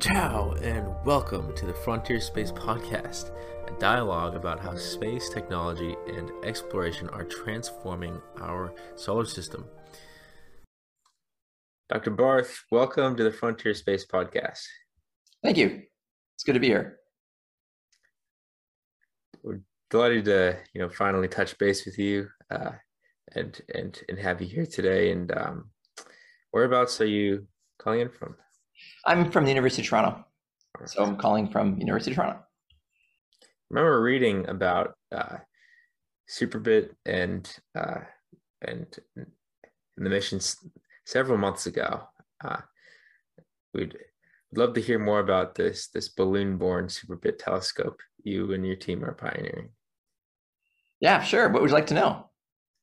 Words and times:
Ciao, 0.00 0.52
and 0.62 0.88
welcome 1.04 1.54
to 1.54 1.66
the 1.66 1.74
Frontier 1.74 2.20
Space 2.20 2.50
Podcast, 2.50 3.32
a 3.68 3.78
dialogue 3.78 4.34
about 4.34 4.58
how 4.58 4.74
space 4.74 5.28
technology 5.28 5.94
and 6.06 6.30
exploration 6.42 7.10
are 7.10 7.24
transforming 7.24 8.18
our 8.40 8.72
solar 8.96 9.26
system. 9.26 9.66
Dr. 11.90 12.12
Barth, 12.12 12.64
welcome 12.70 13.14
to 13.14 13.24
the 13.24 13.30
Frontier 13.30 13.74
Space 13.74 14.06
Podcast. 14.06 14.64
Thank 15.44 15.58
you. 15.58 15.82
It's 16.34 16.44
good 16.44 16.54
to 16.54 16.60
be 16.60 16.68
here. 16.68 16.96
We're 19.42 19.60
delighted 19.90 20.24
to, 20.24 20.56
you 20.72 20.80
know, 20.80 20.88
finally 20.88 21.28
touch 21.28 21.58
base 21.58 21.84
with 21.84 21.98
you 21.98 22.26
uh, 22.50 22.72
and 23.34 23.60
and 23.74 24.00
and 24.08 24.18
have 24.18 24.40
you 24.40 24.48
here 24.48 24.64
today. 24.64 25.12
And 25.12 25.30
um, 25.36 25.70
whereabouts 26.52 27.02
are 27.02 27.06
you 27.06 27.46
calling 27.78 28.00
in 28.00 28.08
from? 28.08 28.36
I'm 29.06 29.30
from 29.30 29.44
the 29.44 29.50
University 29.50 29.82
of 29.82 29.88
Toronto. 29.88 30.24
So 30.86 31.04
I'm 31.04 31.16
calling 31.16 31.48
from 31.50 31.78
University 31.78 32.12
of 32.12 32.16
Toronto. 32.16 32.38
I 32.40 33.46
remember 33.70 34.02
reading 34.02 34.48
about 34.48 34.94
uh, 35.12 35.38
Superbit 36.28 36.90
and 37.06 37.50
uh, 37.78 38.00
and 38.62 38.86
the 39.96 40.10
missions 40.10 40.56
several 41.04 41.38
months 41.38 41.66
ago. 41.66 42.02
Uh, 42.42 42.60
we'd 43.74 43.96
love 44.54 44.74
to 44.74 44.80
hear 44.80 44.98
more 44.98 45.20
about 45.20 45.54
this 45.54 45.88
this 45.88 46.08
balloon-borne 46.08 46.86
Superbit 46.86 47.38
telescope 47.38 48.00
you 48.22 48.52
and 48.52 48.66
your 48.66 48.76
team 48.76 49.04
are 49.04 49.12
pioneering. 49.12 49.70
Yeah, 51.00 51.22
sure. 51.22 51.48
What 51.48 51.62
would 51.62 51.70
you 51.70 51.74
like 51.74 51.86
to 51.86 51.94
know? 51.94 52.30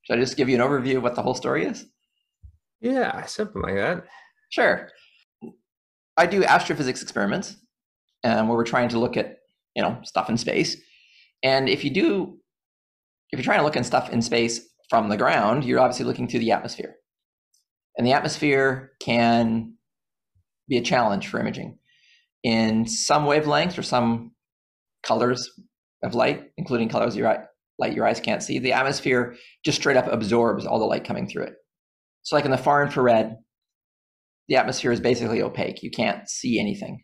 Should 0.02 0.18
I 0.18 0.22
just 0.22 0.38
give 0.38 0.50
you 0.50 0.56
an 0.56 0.68
overview 0.68 0.98
of 0.98 1.04
what 1.04 1.16
the 1.16 1.22
whole 1.22 1.36
story 1.36 1.66
is? 1.66 1.86
Yeah, 2.80 3.26
something 3.26 3.62
like 3.62 3.76
that. 3.76 4.06
Sure. 4.50 4.90
I 6.18 6.26
do 6.26 6.44
astrophysics 6.44 7.02
experiments 7.02 7.56
um, 8.24 8.48
where 8.48 8.58
we're 8.58 8.66
trying 8.66 8.90
to 8.90 9.00
look 9.00 9.18
at 9.18 9.38
you 9.76 9.82
know 9.82 10.00
stuff 10.04 10.30
in 10.30 10.38
space. 10.38 10.76
And 11.44 11.70
if 11.70 11.84
you 11.84 11.92
do, 11.92 12.38
if 13.32 13.40
you're 13.40 13.44
trying 13.44 13.60
to 13.60 13.64
look 13.66 13.78
at 13.78 13.86
stuff 13.86 14.10
in 14.10 14.22
space 14.22 14.62
from 14.90 15.10
the 15.10 15.18
ground, 15.18 15.64
you're 15.64 15.80
obviously 15.80 16.06
looking 16.06 16.28
through 16.28 16.40
the 16.40 16.52
atmosphere. 16.52 16.96
And 17.98 18.06
the 18.06 18.14
atmosphere 18.14 18.92
can 19.00 19.74
be 20.68 20.78
a 20.78 20.82
challenge 20.82 21.28
for 21.28 21.40
imaging. 21.40 21.78
In 22.44 22.88
some 22.88 23.26
wavelengths 23.26 23.78
or 23.78 23.84
some 23.84 24.32
colors 25.04 25.50
of 26.04 26.16
light, 26.16 26.52
including 26.58 26.90
colors 26.90 27.16
your 27.16 27.28
eye, 27.28 27.44
light 27.80 27.94
your 27.94 28.08
eyes 28.08 28.20
can't 28.20 28.44
see, 28.44 28.60
the 28.60 28.74
atmosphere 28.74 29.36
just 29.64 29.80
straight 29.80 29.98
up 29.98 30.08
absorbs 30.08 30.66
all 30.66 30.80
the 30.80 30.86
light 30.86 31.04
coming 31.04 31.28
through 31.28 31.44
it. 31.44 31.56
So, 32.24 32.36
like 32.36 32.46
in 32.46 32.52
the 32.52 32.58
far 32.58 32.84
infrared, 32.84 33.38
the 34.48 34.56
atmosphere 34.56 34.92
is 34.92 35.00
basically 35.00 35.42
opaque. 35.42 35.84
You 35.84 35.92
can't 35.92 36.30
see 36.30 36.60
anything. 36.60 37.04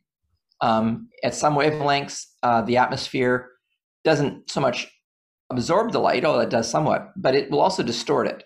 Um, 0.62 1.10
at 1.24 1.36
some 1.36 1.56
wavelengths, 1.56 2.26
uh, 2.42 2.62
the 2.62 2.78
atmosphere 2.78 3.50
doesn't 4.04 4.50
so 4.50 4.62
much 4.62 4.88
absorb 5.50 5.92
the 5.92 6.00
light, 6.00 6.26
although 6.26 6.40
it 6.40 6.50
does 6.50 6.70
somewhat, 6.70 7.10
but 7.18 7.36
it 7.36 7.52
will 7.52 7.60
also 7.60 7.84
distort 7.84 8.28
it, 8.28 8.44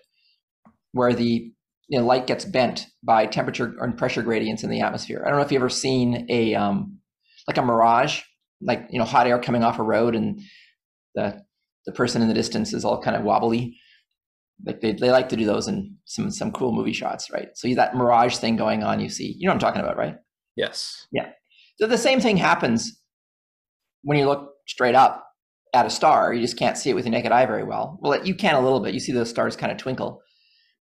where 0.92 1.14
the 1.14 1.52
you 1.88 1.98
know, 1.98 2.04
light 2.04 2.26
gets 2.26 2.44
bent 2.44 2.86
by 3.02 3.26
temperature 3.26 3.74
and 3.80 3.96
pressure 3.96 4.22
gradients 4.22 4.62
in 4.62 4.70
the 4.70 4.80
atmosphere. 4.80 5.22
I 5.24 5.28
don't 5.28 5.38
know 5.38 5.44
if 5.44 5.52
you've 5.52 5.62
ever 5.62 5.68
seen 5.68 6.26
a 6.28 6.54
um, 6.54 6.98
like 7.46 7.56
a 7.56 7.62
mirage, 7.62 8.22
like 8.60 8.86
you 8.90 8.98
know 8.98 9.04
hot 9.04 9.26
air 9.26 9.38
coming 9.38 9.62
off 9.62 9.78
a 9.78 9.82
road, 9.82 10.14
and 10.14 10.40
the 11.14 11.40
the 11.86 11.92
person 11.92 12.20
in 12.20 12.28
the 12.28 12.34
distance 12.34 12.72
is 12.74 12.84
all 12.84 13.00
kind 13.00 13.16
of 13.16 13.22
wobbly 13.22 13.78
like 14.64 14.80
they, 14.80 14.92
they 14.92 15.10
like 15.10 15.28
to 15.28 15.36
do 15.36 15.44
those 15.44 15.68
in 15.68 15.96
some 16.04 16.30
some 16.30 16.52
cool 16.52 16.72
movie 16.72 16.92
shots, 16.92 17.30
right? 17.30 17.48
So 17.54 17.68
you 17.68 17.76
that 17.76 17.94
mirage 17.94 18.36
thing 18.36 18.56
going 18.56 18.82
on, 18.82 19.00
you 19.00 19.08
see, 19.08 19.34
you 19.38 19.46
know 19.46 19.52
what 19.52 19.54
I'm 19.54 19.60
talking 19.60 19.82
about, 19.82 19.96
right? 19.96 20.16
Yes. 20.56 21.06
Yeah. 21.12 21.30
So 21.78 21.86
the 21.86 21.98
same 21.98 22.20
thing 22.20 22.36
happens 22.36 23.00
when 24.02 24.18
you 24.18 24.26
look 24.26 24.52
straight 24.66 24.94
up 24.94 25.24
at 25.74 25.86
a 25.86 25.90
star. 25.90 26.32
You 26.32 26.40
just 26.40 26.58
can't 26.58 26.76
see 26.76 26.90
it 26.90 26.94
with 26.94 27.04
your 27.04 27.12
naked 27.12 27.32
eye 27.32 27.46
very 27.46 27.64
well. 27.64 27.98
Well, 28.00 28.24
you 28.24 28.34
can 28.34 28.56
a 28.56 28.60
little 28.60 28.80
bit. 28.80 28.94
You 28.94 29.00
see 29.00 29.12
those 29.12 29.30
stars 29.30 29.56
kind 29.56 29.70
of 29.70 29.78
twinkle, 29.78 30.20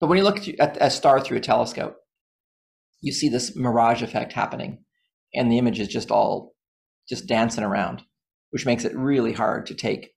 but 0.00 0.08
when 0.08 0.18
you 0.18 0.24
look 0.24 0.40
at 0.58 0.78
a 0.80 0.90
star 0.90 1.20
through 1.20 1.38
a 1.38 1.40
telescope, 1.42 1.96
you 3.02 3.12
see 3.12 3.28
this 3.28 3.54
mirage 3.54 4.02
effect 4.02 4.32
happening, 4.32 4.84
and 5.34 5.52
the 5.52 5.58
image 5.58 5.78
is 5.78 5.88
just 5.88 6.10
all 6.10 6.54
just 7.08 7.26
dancing 7.26 7.62
around, 7.62 8.02
which 8.50 8.66
makes 8.66 8.84
it 8.84 8.96
really 8.96 9.32
hard 9.32 9.66
to 9.66 9.74
take 9.74 10.12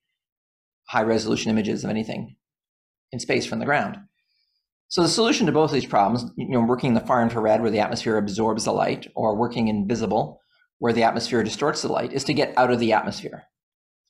high 0.87 1.03
resolution 1.03 1.51
images 1.51 1.83
of 1.83 1.89
anything 1.89 2.35
in 3.11 3.19
space 3.19 3.45
from 3.45 3.59
the 3.59 3.65
ground. 3.65 3.97
So 4.87 5.03
the 5.03 5.09
solution 5.09 5.45
to 5.45 5.51
both 5.51 5.69
of 5.69 5.75
these 5.75 5.85
problems, 5.85 6.31
you 6.35 6.49
know, 6.49 6.61
working 6.61 6.89
in 6.89 6.93
the 6.95 7.01
far 7.01 7.21
infrared 7.21 7.61
where 7.61 7.69
the 7.69 7.79
atmosphere 7.79 8.17
absorbs 8.17 8.65
the 8.65 8.71
light, 8.71 9.07
or 9.15 9.35
working 9.35 9.67
in 9.67 9.87
visible 9.87 10.41
where 10.79 10.93
the 10.93 11.03
atmosphere 11.03 11.43
distorts 11.43 11.81
the 11.81 11.91
light, 11.91 12.13
is 12.13 12.23
to 12.23 12.33
get 12.33 12.57
out 12.57 12.71
of 12.71 12.79
the 12.79 12.93
atmosphere. 12.93 13.43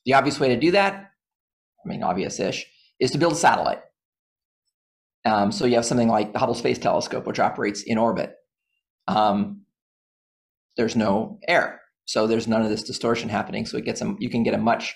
The 0.06 0.14
obvious 0.14 0.40
way 0.40 0.50
to 0.50 0.60
do 0.60 0.72
that, 0.72 0.94
I 0.94 1.90
mean, 1.90 2.04
obvious-ish, 2.04 2.66
is 3.00 3.12
to 3.12 3.18
build 3.18 3.34
a 3.34 3.36
satellite. 3.36 3.82
Um, 5.26 5.52
so 5.52 5.66
you 5.66 5.76
have 5.76 5.86
something 5.86 6.08
like 6.08 6.32
the 6.32 6.40
Hubble 6.40 6.54
Space 6.54 6.78
Telescope, 6.78 7.28
which 7.28 7.40
operates 7.40 7.82
in 7.82 7.98
orbit. 7.98 8.36
Um, 9.08 9.64
there's 10.78 10.96
no 10.96 11.40
air, 11.48 11.82
so 12.06 12.26
there's 12.26 12.48
none 12.48 12.62
of 12.62 12.70
this 12.70 12.84
distortion 12.84 13.28
happening. 13.28 13.66
So 13.66 13.78
it 13.78 13.84
gets 13.84 14.02
a, 14.02 14.16
you 14.20 14.30
can 14.30 14.44
get 14.44 14.54
a 14.54 14.60
much 14.60 14.96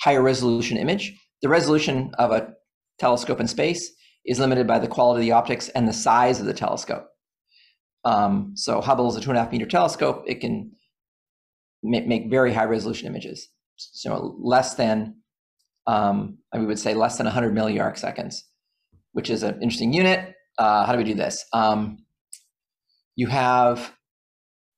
higher 0.00 0.22
resolution 0.22 0.78
image. 0.78 1.16
The 1.42 1.48
resolution 1.48 2.10
of 2.18 2.32
a 2.32 2.54
telescope 2.98 3.40
in 3.40 3.48
space 3.48 3.92
is 4.24 4.40
limited 4.40 4.66
by 4.66 4.78
the 4.78 4.88
quality 4.88 5.20
of 5.20 5.26
the 5.26 5.32
optics 5.32 5.68
and 5.70 5.88
the 5.88 5.92
size 5.92 6.40
of 6.40 6.46
the 6.46 6.54
telescope. 6.54 7.08
Um, 8.04 8.52
so 8.54 8.80
Hubble 8.80 9.08
is 9.08 9.16
a 9.16 9.20
two 9.20 9.30
and 9.30 9.38
a 9.38 9.42
half 9.42 9.52
meter 9.52 9.66
telescope. 9.66 10.24
It 10.26 10.40
can 10.40 10.72
make, 11.82 12.06
make 12.06 12.30
very 12.30 12.52
high 12.52 12.64
resolution 12.64 13.06
images. 13.06 13.48
So 13.76 14.36
less 14.38 14.74
than, 14.74 15.16
um, 15.86 16.38
I 16.52 16.58
would 16.58 16.78
say 16.78 16.94
less 16.94 17.18
than 17.18 17.26
100 17.26 17.54
milliarc 17.54 17.98
seconds, 17.98 18.44
which 19.12 19.30
is 19.30 19.42
an 19.42 19.60
interesting 19.62 19.92
unit. 19.92 20.34
Uh, 20.58 20.86
how 20.86 20.92
do 20.92 20.98
we 20.98 21.04
do 21.04 21.14
this? 21.14 21.44
Um, 21.52 21.98
you 23.16 23.26
have, 23.26 23.92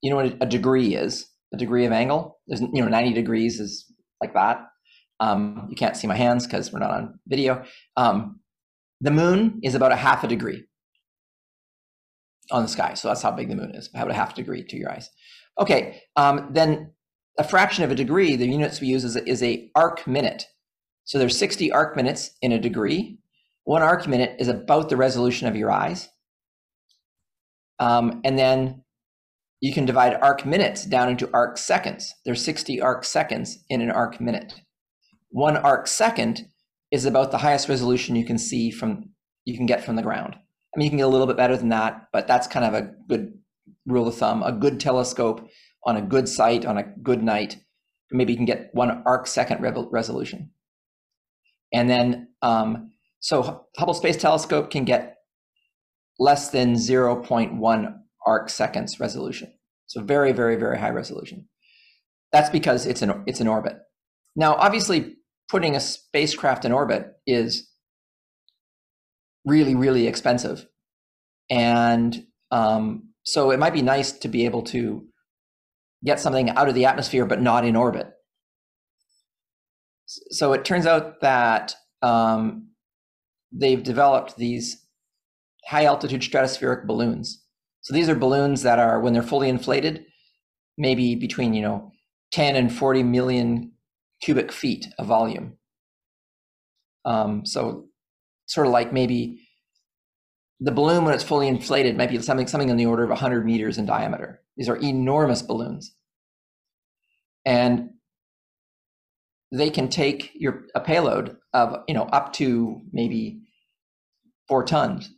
you 0.01 0.09
know 0.09 0.15
what 0.15 0.37
a 0.41 0.45
degree 0.45 0.95
is? 0.95 1.27
A 1.53 1.57
degree 1.57 1.85
of 1.85 1.91
angle. 1.91 2.39
There's, 2.47 2.61
you 2.61 2.81
know, 2.81 2.87
90 2.87 3.13
degrees 3.13 3.59
is 3.59 3.85
like 4.21 4.33
that. 4.33 4.65
Um, 5.19 5.67
you 5.69 5.75
can't 5.75 5.97
see 5.97 6.07
my 6.07 6.15
hands 6.15 6.45
because 6.45 6.71
we're 6.71 6.79
not 6.79 6.91
on 6.91 7.19
video. 7.27 7.63
Um, 7.97 8.39
the 9.01 9.11
moon 9.11 9.59
is 9.63 9.75
about 9.75 9.91
a 9.91 9.97
half 9.97 10.23
a 10.23 10.27
degree 10.27 10.65
on 12.51 12.63
the 12.63 12.67
sky. 12.67 12.93
So 12.93 13.07
that's 13.07 13.21
how 13.21 13.31
big 13.31 13.49
the 13.49 13.55
moon 13.55 13.75
is, 13.75 13.87
about 13.87 14.11
a 14.11 14.13
half 14.13 14.35
degree 14.35 14.63
to 14.63 14.77
your 14.77 14.91
eyes. 14.91 15.09
Okay, 15.59 16.01
um, 16.15 16.49
then 16.51 16.93
a 17.37 17.43
fraction 17.43 17.83
of 17.83 17.91
a 17.91 17.95
degree, 17.95 18.35
the 18.35 18.47
units 18.47 18.81
we 18.81 18.87
use 18.87 19.03
is 19.03 19.15
a, 19.15 19.29
is 19.29 19.43
a 19.43 19.69
arc 19.75 20.07
minute. 20.07 20.45
So 21.05 21.17
there's 21.17 21.37
60 21.37 21.71
arc 21.71 21.95
minutes 21.95 22.31
in 22.41 22.51
a 22.51 22.59
degree. 22.59 23.19
One 23.63 23.81
arc 23.81 24.07
minute 24.07 24.35
is 24.39 24.47
about 24.47 24.89
the 24.89 24.97
resolution 24.97 25.47
of 25.47 25.55
your 25.55 25.71
eyes. 25.71 26.09
Um, 27.79 28.21
and 28.23 28.37
then 28.37 28.83
you 29.61 29.73
can 29.73 29.85
divide 29.85 30.13
arc 30.13 30.45
minutes 30.45 30.85
down 30.85 31.09
into 31.09 31.29
arc 31.33 31.57
seconds. 31.57 32.13
There's 32.25 32.43
60 32.43 32.81
arc 32.81 33.03
seconds 33.03 33.63
in 33.69 33.81
an 33.81 33.91
arc 33.91 34.19
minute 34.19 34.53
one 35.29 35.57
arc 35.57 35.87
second 35.87 36.47
is 36.91 37.05
about 37.05 37.31
the 37.31 37.37
highest 37.37 37.69
resolution 37.69 38.15
you 38.15 38.25
can 38.25 38.37
see 38.37 38.71
from 38.71 39.09
you 39.45 39.55
can 39.55 39.65
get 39.65 39.83
from 39.83 39.95
the 39.95 40.01
ground. 40.01 40.35
I 40.35 40.77
mean, 40.77 40.85
you 40.85 40.91
can 40.91 40.97
get 40.97 41.05
a 41.05 41.09
little 41.09 41.27
bit 41.27 41.37
better 41.37 41.57
than 41.57 41.69
that, 41.69 42.07
but 42.11 42.27
that's 42.27 42.47
kind 42.47 42.65
of 42.65 42.73
a 42.73 42.91
good 43.07 43.33
rule 43.85 44.07
of 44.07 44.15
thumb. 44.15 44.43
A 44.43 44.51
good 44.51 44.79
telescope 44.79 45.47
on 45.85 45.97
a 45.97 46.01
good 46.01 46.27
site 46.27 46.65
on 46.65 46.77
a 46.77 46.83
good 46.83 47.23
night, 47.23 47.57
maybe 48.11 48.33
you 48.33 48.37
can 48.37 48.45
get 48.45 48.69
one 48.73 49.01
arc 49.05 49.27
second 49.27 49.61
resolution. 49.61 50.51
And 51.73 51.89
then, 51.89 52.29
um, 52.41 52.91
so 53.19 53.65
Hubble 53.77 53.93
Space 53.93 54.17
Telescope 54.17 54.71
can 54.71 54.85
get 54.85 55.17
less 56.19 56.49
than 56.49 56.75
0.1 56.75 57.95
arc 58.25 58.49
seconds 58.49 58.99
resolution. 58.99 59.53
So 59.87 60.01
very, 60.01 60.31
very, 60.31 60.55
very 60.55 60.77
high 60.77 60.89
resolution. 60.89 61.47
That's 62.31 62.49
because 62.49 62.85
it's 62.85 63.01
an 63.01 63.23
it's 63.25 63.39
an 63.39 63.47
orbit. 63.47 63.77
Now, 64.35 64.53
obviously, 64.55 65.15
putting 65.49 65.75
a 65.75 65.79
spacecraft 65.79 66.63
in 66.63 66.71
orbit 66.71 67.13
is 67.25 67.69
really, 69.45 69.75
really 69.75 70.07
expensive. 70.07 70.67
And 71.49 72.25
um, 72.51 73.09
so 73.23 73.51
it 73.51 73.59
might 73.59 73.73
be 73.73 73.81
nice 73.81 74.11
to 74.11 74.27
be 74.27 74.45
able 74.45 74.61
to 74.63 75.05
get 76.05 76.19
something 76.19 76.49
out 76.51 76.69
of 76.69 76.75
the 76.75 76.85
atmosphere, 76.85 77.25
but 77.25 77.41
not 77.41 77.65
in 77.65 77.75
orbit. 77.75 78.11
So 80.05 80.53
it 80.53 80.65
turns 80.65 80.85
out 80.85 81.21
that 81.21 81.75
um, 82.01 82.69
they've 83.51 83.83
developed 83.83 84.37
these 84.37 84.85
high 85.65 85.85
altitude 85.85 86.21
stratospheric 86.21 86.85
balloons. 86.85 87.43
So 87.81 87.93
these 87.93 88.09
are 88.09 88.15
balloons 88.15 88.63
that 88.63 88.79
are, 88.79 88.99
when 88.99 89.13
they're 89.13 89.23
fully 89.23 89.49
inflated, 89.49 90.05
maybe 90.77 91.15
between, 91.15 91.53
you 91.53 91.61
know, 91.61 91.91
10 92.31 92.55
and 92.55 92.73
40 92.73 93.03
million 93.03 93.71
cubic 94.21 94.51
feet 94.51 94.87
of 94.99 95.07
volume. 95.07 95.57
Um, 97.05 97.45
so 97.45 97.87
sort 98.47 98.67
of 98.67 98.73
like 98.73 98.93
maybe 98.93 99.41
the 100.59 100.71
balloon 100.71 101.05
when 101.05 101.13
it's 101.13 101.23
fully 101.23 101.47
inflated 101.47 101.97
might 101.97 102.09
be 102.09 102.21
something 102.21 102.47
something 102.47 102.69
in 102.69 102.77
the 102.77 102.85
order 102.85 103.03
of 103.03 103.09
100 103.09 103.45
meters 103.45 103.77
in 103.77 103.85
diameter. 103.85 104.41
These 104.57 104.69
are 104.69 104.77
enormous 104.77 105.41
balloons. 105.41 105.95
and 107.45 107.91
they 109.51 109.69
can 109.69 109.89
take 109.89 110.31
your 110.35 110.63
a 110.75 110.79
payload 110.81 111.37
of 111.53 111.83
you 111.87 111.93
know 111.93 112.03
up 112.05 112.33
to 112.33 112.81
maybe 112.91 113.41
four 114.47 114.63
tons 114.63 115.11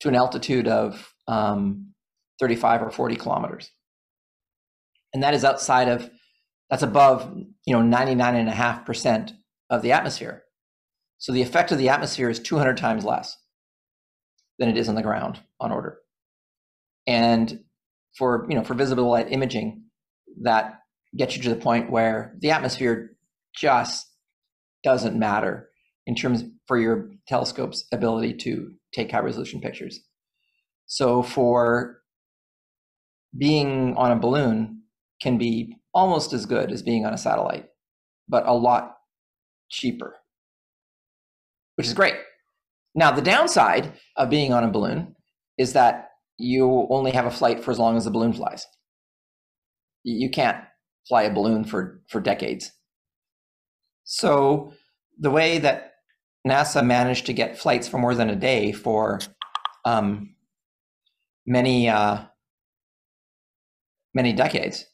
to 0.00 0.08
an 0.08 0.14
altitude 0.14 0.68
of 0.68 1.14
um, 1.28 1.92
35 2.40 2.82
or 2.82 2.90
40 2.90 3.16
kilometers 3.16 3.70
and 5.14 5.22
that 5.22 5.34
is 5.34 5.44
outside 5.44 5.88
of 5.88 6.10
that's 6.74 6.82
above 6.82 7.32
you 7.66 7.72
know 7.72 7.96
99.5% 7.96 9.30
of 9.70 9.82
the 9.82 9.92
atmosphere 9.92 10.42
so 11.18 11.30
the 11.30 11.40
effect 11.40 11.70
of 11.70 11.78
the 11.78 11.88
atmosphere 11.88 12.28
is 12.28 12.40
200 12.40 12.76
times 12.76 13.04
less 13.04 13.36
than 14.58 14.68
it 14.68 14.76
is 14.76 14.88
on 14.88 14.96
the 14.96 15.02
ground 15.02 15.38
on 15.60 15.70
order 15.70 15.98
and 17.06 17.60
for 18.18 18.44
you 18.48 18.56
know 18.56 18.64
for 18.64 18.74
visible 18.74 19.08
light 19.08 19.30
imaging 19.30 19.84
that 20.42 20.80
gets 21.16 21.36
you 21.36 21.42
to 21.44 21.48
the 21.48 21.54
point 21.54 21.92
where 21.92 22.34
the 22.40 22.50
atmosphere 22.50 23.16
just 23.54 24.04
doesn't 24.82 25.16
matter 25.16 25.68
in 26.08 26.16
terms 26.16 26.42
for 26.66 26.76
your 26.76 27.08
telescope's 27.28 27.84
ability 27.92 28.34
to 28.34 28.72
take 28.92 29.12
high 29.12 29.20
resolution 29.20 29.60
pictures. 29.60 30.00
So 30.86 31.22
for 31.22 32.00
being 33.38 33.94
on 33.96 34.10
a 34.10 34.16
balloon 34.16 34.82
can 35.22 35.38
be 35.38 35.76
almost 35.94 36.32
as 36.32 36.46
good 36.46 36.72
as 36.72 36.82
being 36.82 37.04
on 37.06 37.14
a 37.14 37.18
satellite, 37.18 37.66
but 38.28 38.46
a 38.46 38.54
lot 38.54 38.96
cheaper, 39.70 40.16
which 41.76 41.86
is 41.86 41.94
great. 41.94 42.16
Now, 42.94 43.10
the 43.10 43.22
downside 43.22 43.92
of 44.16 44.30
being 44.30 44.52
on 44.52 44.64
a 44.64 44.70
balloon 44.70 45.16
is 45.58 45.72
that 45.72 46.10
you 46.38 46.86
only 46.90 47.12
have 47.12 47.26
a 47.26 47.30
flight 47.30 47.62
for 47.62 47.70
as 47.70 47.78
long 47.78 47.96
as 47.96 48.04
the 48.04 48.10
balloon 48.10 48.32
flies. 48.32 48.66
You 50.02 50.30
can't 50.30 50.58
fly 51.08 51.22
a 51.22 51.32
balloon 51.32 51.64
for, 51.64 52.02
for 52.08 52.20
decades. 52.20 52.72
So 54.04 54.72
the 55.18 55.30
way 55.30 55.58
that 55.58 55.92
NASA 56.46 56.84
managed 56.84 57.26
to 57.26 57.32
get 57.32 57.58
flights 57.58 57.88
for 57.88 57.98
more 57.98 58.14
than 58.14 58.30
a 58.30 58.36
day 58.36 58.72
for 58.72 59.20
um, 59.84 60.34
many 61.46 61.88
uh, 61.88 62.24
many 64.14 64.32
decades 64.32 64.86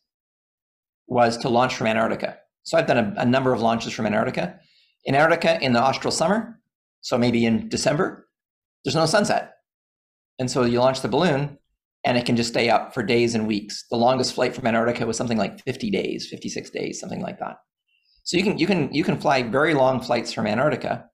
was 1.10 1.36
to 1.38 1.48
launch 1.48 1.74
from 1.74 1.88
Antarctica. 1.88 2.38
So 2.62 2.78
I've 2.78 2.86
done 2.86 2.98
a, 2.98 3.22
a, 3.22 3.26
number 3.26 3.52
of 3.52 3.60
launches 3.60 3.92
from 3.92 4.06
Antarctica. 4.06 4.58
In 5.04 5.14
Antarctica, 5.14 5.60
in 5.60 5.72
the 5.72 5.80
austral 5.80 6.12
summer, 6.12 6.60
so 7.00 7.18
maybe 7.18 7.44
in 7.44 7.68
December, 7.68 8.28
there's 8.84 8.94
no 8.94 9.06
sunset, 9.06 9.54
and 10.38 10.50
so 10.50 10.64
you 10.64 10.78
launch 10.78 11.00
the 11.00 11.08
balloon, 11.08 11.58
and 12.04 12.16
it 12.16 12.24
can 12.24 12.36
just 12.36 12.50
stay 12.50 12.70
up 12.70 12.94
for 12.94 13.02
days 13.02 13.34
and 13.34 13.46
weeks. 13.46 13.84
The 13.90 13.96
longest 13.96 14.34
flight 14.34 14.54
from 14.54 14.66
Antarctica 14.66 15.06
was 15.06 15.16
something 15.16 15.36
like 15.36 15.62
50 15.64 15.90
days, 15.90 16.28
56 16.30 16.70
days, 16.70 17.00
something 17.00 17.20
like 17.20 17.38
that. 17.40 17.56
So 18.22 18.36
you 18.36 18.44
can 18.44 18.58
you 18.58 18.66
can 18.66 18.92
you 18.94 19.02
can 19.02 19.18
fly 19.18 19.42
very 19.42 19.74
long 19.74 20.00
flights 20.00 20.32
from 20.32 20.46
Antarctica 20.46 21.06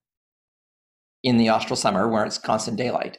in 1.23 1.39
the 1.39 1.49
austral 1.49 1.77
summer 1.77 2.09
where 2.09 2.25
it's 2.25 2.39
constant 2.39 2.77
daylight. 2.77 3.19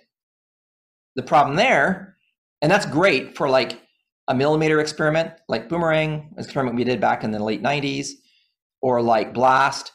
The 1.15 1.23
problem 1.23 1.55
there, 1.55 2.17
and 2.61 2.71
that's 2.71 2.85
great 2.85 3.35
for 3.35 3.49
like 3.49 3.81
a 4.27 4.35
millimeter 4.35 4.79
experiment, 4.79 5.31
like 5.47 5.69
Boomerang, 5.69 6.33
experiment 6.37 6.75
we 6.75 6.83
did 6.83 6.99
back 6.99 7.23
in 7.23 7.31
the 7.31 7.43
late 7.43 7.63
90s, 7.63 8.09
or 8.81 9.01
like 9.01 9.33
Blast, 9.33 9.91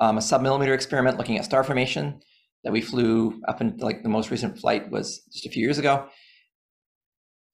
um, 0.00 0.18
a 0.18 0.20
submillimeter 0.20 0.74
experiment 0.74 1.16
looking 1.16 1.38
at 1.38 1.44
star 1.44 1.62
formation 1.62 2.20
that 2.64 2.72
we 2.72 2.80
flew 2.80 3.40
up 3.48 3.60
in 3.60 3.76
like 3.78 4.02
the 4.02 4.08
most 4.08 4.30
recent 4.30 4.58
flight 4.58 4.90
was 4.90 5.22
just 5.32 5.46
a 5.46 5.50
few 5.50 5.62
years 5.62 5.78
ago. 5.78 6.06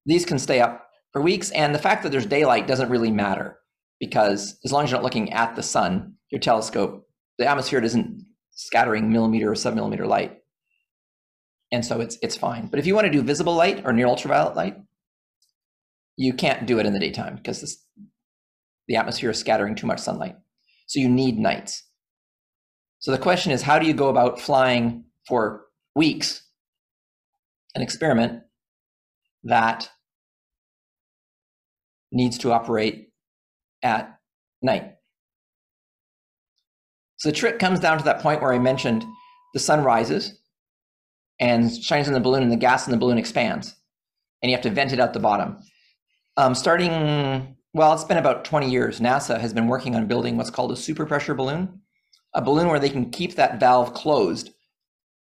These 0.07 0.25
can 0.25 0.39
stay 0.39 0.61
up 0.61 0.87
for 1.13 1.21
weeks, 1.21 1.51
and 1.51 1.75
the 1.75 1.79
fact 1.79 2.03
that 2.03 2.13
there's 2.13 2.27
daylight 2.27 2.67
doesn't 2.67 2.91
really 2.91 3.11
matter 3.11 3.59
because 4.01 4.59
as 4.65 4.73
long 4.73 4.85
as 4.85 4.91
you're 4.91 4.99
not 4.99 5.05
looking 5.05 5.33
at 5.33 5.57
the 5.57 5.63
sun, 5.63 6.15
your 6.31 6.41
telescope, 6.41 7.07
the 7.39 7.47
atmosphere 7.47 7.83
isn't 7.83 8.25
scattering 8.53 9.11
millimeter 9.13 9.51
or 9.51 9.55
submillimeter 9.55 10.07
light. 10.07 10.39
And 11.71 11.85
so 11.85 12.01
it's 12.01 12.17
it's 12.23 12.37
fine. 12.37 12.69
But 12.69 12.79
if 12.79 12.87
you 12.87 12.95
want 12.95 13.07
to 13.07 13.13
do 13.13 13.23
visible 13.23 13.55
light 13.55 13.83
or 13.85 13.93
near 13.93 14.07
ultraviolet 14.07 14.57
light, 14.57 14.77
you 16.19 16.35
can't 16.35 16.67
do 16.67 16.79
it 16.79 16.85
in 16.85 16.93
the 16.93 17.01
daytime 17.01 17.37
because 17.37 17.61
this, 17.63 17.83
the 18.89 18.97
atmosphere 18.97 19.31
is 19.31 19.39
scattering 19.39 19.75
too 19.75 19.87
much 19.87 20.01
sunlight. 20.01 20.37
So 20.87 21.01
you 21.01 21.09
need 21.09 21.39
nights. 21.39 21.85
So 22.99 23.11
the 23.11 23.19
question 23.19 23.53
is, 23.53 23.63
how 23.63 23.79
do 23.79 23.87
you 23.87 23.95
go 23.95 24.09
about 24.09 24.41
flying 24.41 25.05
for 25.27 25.67
weeks 25.95 26.43
an 27.75 27.83
experiment 27.83 28.43
that 29.45 29.89
needs 32.11 32.39
to 32.39 32.53
operate 32.53 33.09
at 33.83 34.19
night. 34.63 34.95
So 37.19 37.29
the 37.29 37.35
trick 37.35 37.59
comes 37.59 37.81
down 37.81 37.99
to 37.99 38.05
that 38.05 38.21
point 38.21 38.41
where 38.41 38.53
I 38.53 38.59
mentioned 38.59 39.05
the 39.55 39.61
sun 39.61 39.85
rises 39.85 40.41
and 41.41 41.73
shines 41.73 42.09
in 42.09 42.15
the 42.15 42.21
balloon, 42.21 42.43
and 42.43 42.51
the 42.51 42.57
gas 42.57 42.87
in 42.87 42.91
the 42.91 42.99
balloon 42.99 43.19
expands, 43.19 43.77
and 44.43 44.51
you 44.51 44.57
have 44.57 44.65
to 44.65 44.71
vent 44.71 44.93
it 44.93 44.99
out 44.99 45.13
the 45.13 45.21
bottom. 45.21 45.59
Um, 46.39 46.55
starting, 46.55 47.57
well, 47.75 47.93
it's 47.93 48.05
been 48.05 48.17
about 48.17 48.45
20 48.45 48.71
years. 48.71 49.01
NASA 49.01 49.41
has 49.41 49.53
been 49.53 49.67
working 49.67 49.97
on 49.97 50.07
building 50.07 50.37
what's 50.37 50.51
called 50.51 50.71
a 50.71 50.77
super 50.77 51.05
pressure 51.05 51.35
balloon, 51.35 51.81
a 52.33 52.41
balloon 52.41 52.69
where 52.69 52.79
they 52.79 52.89
can 52.89 53.11
keep 53.11 53.35
that 53.35 53.59
valve 53.59 53.93
closed 53.93 54.51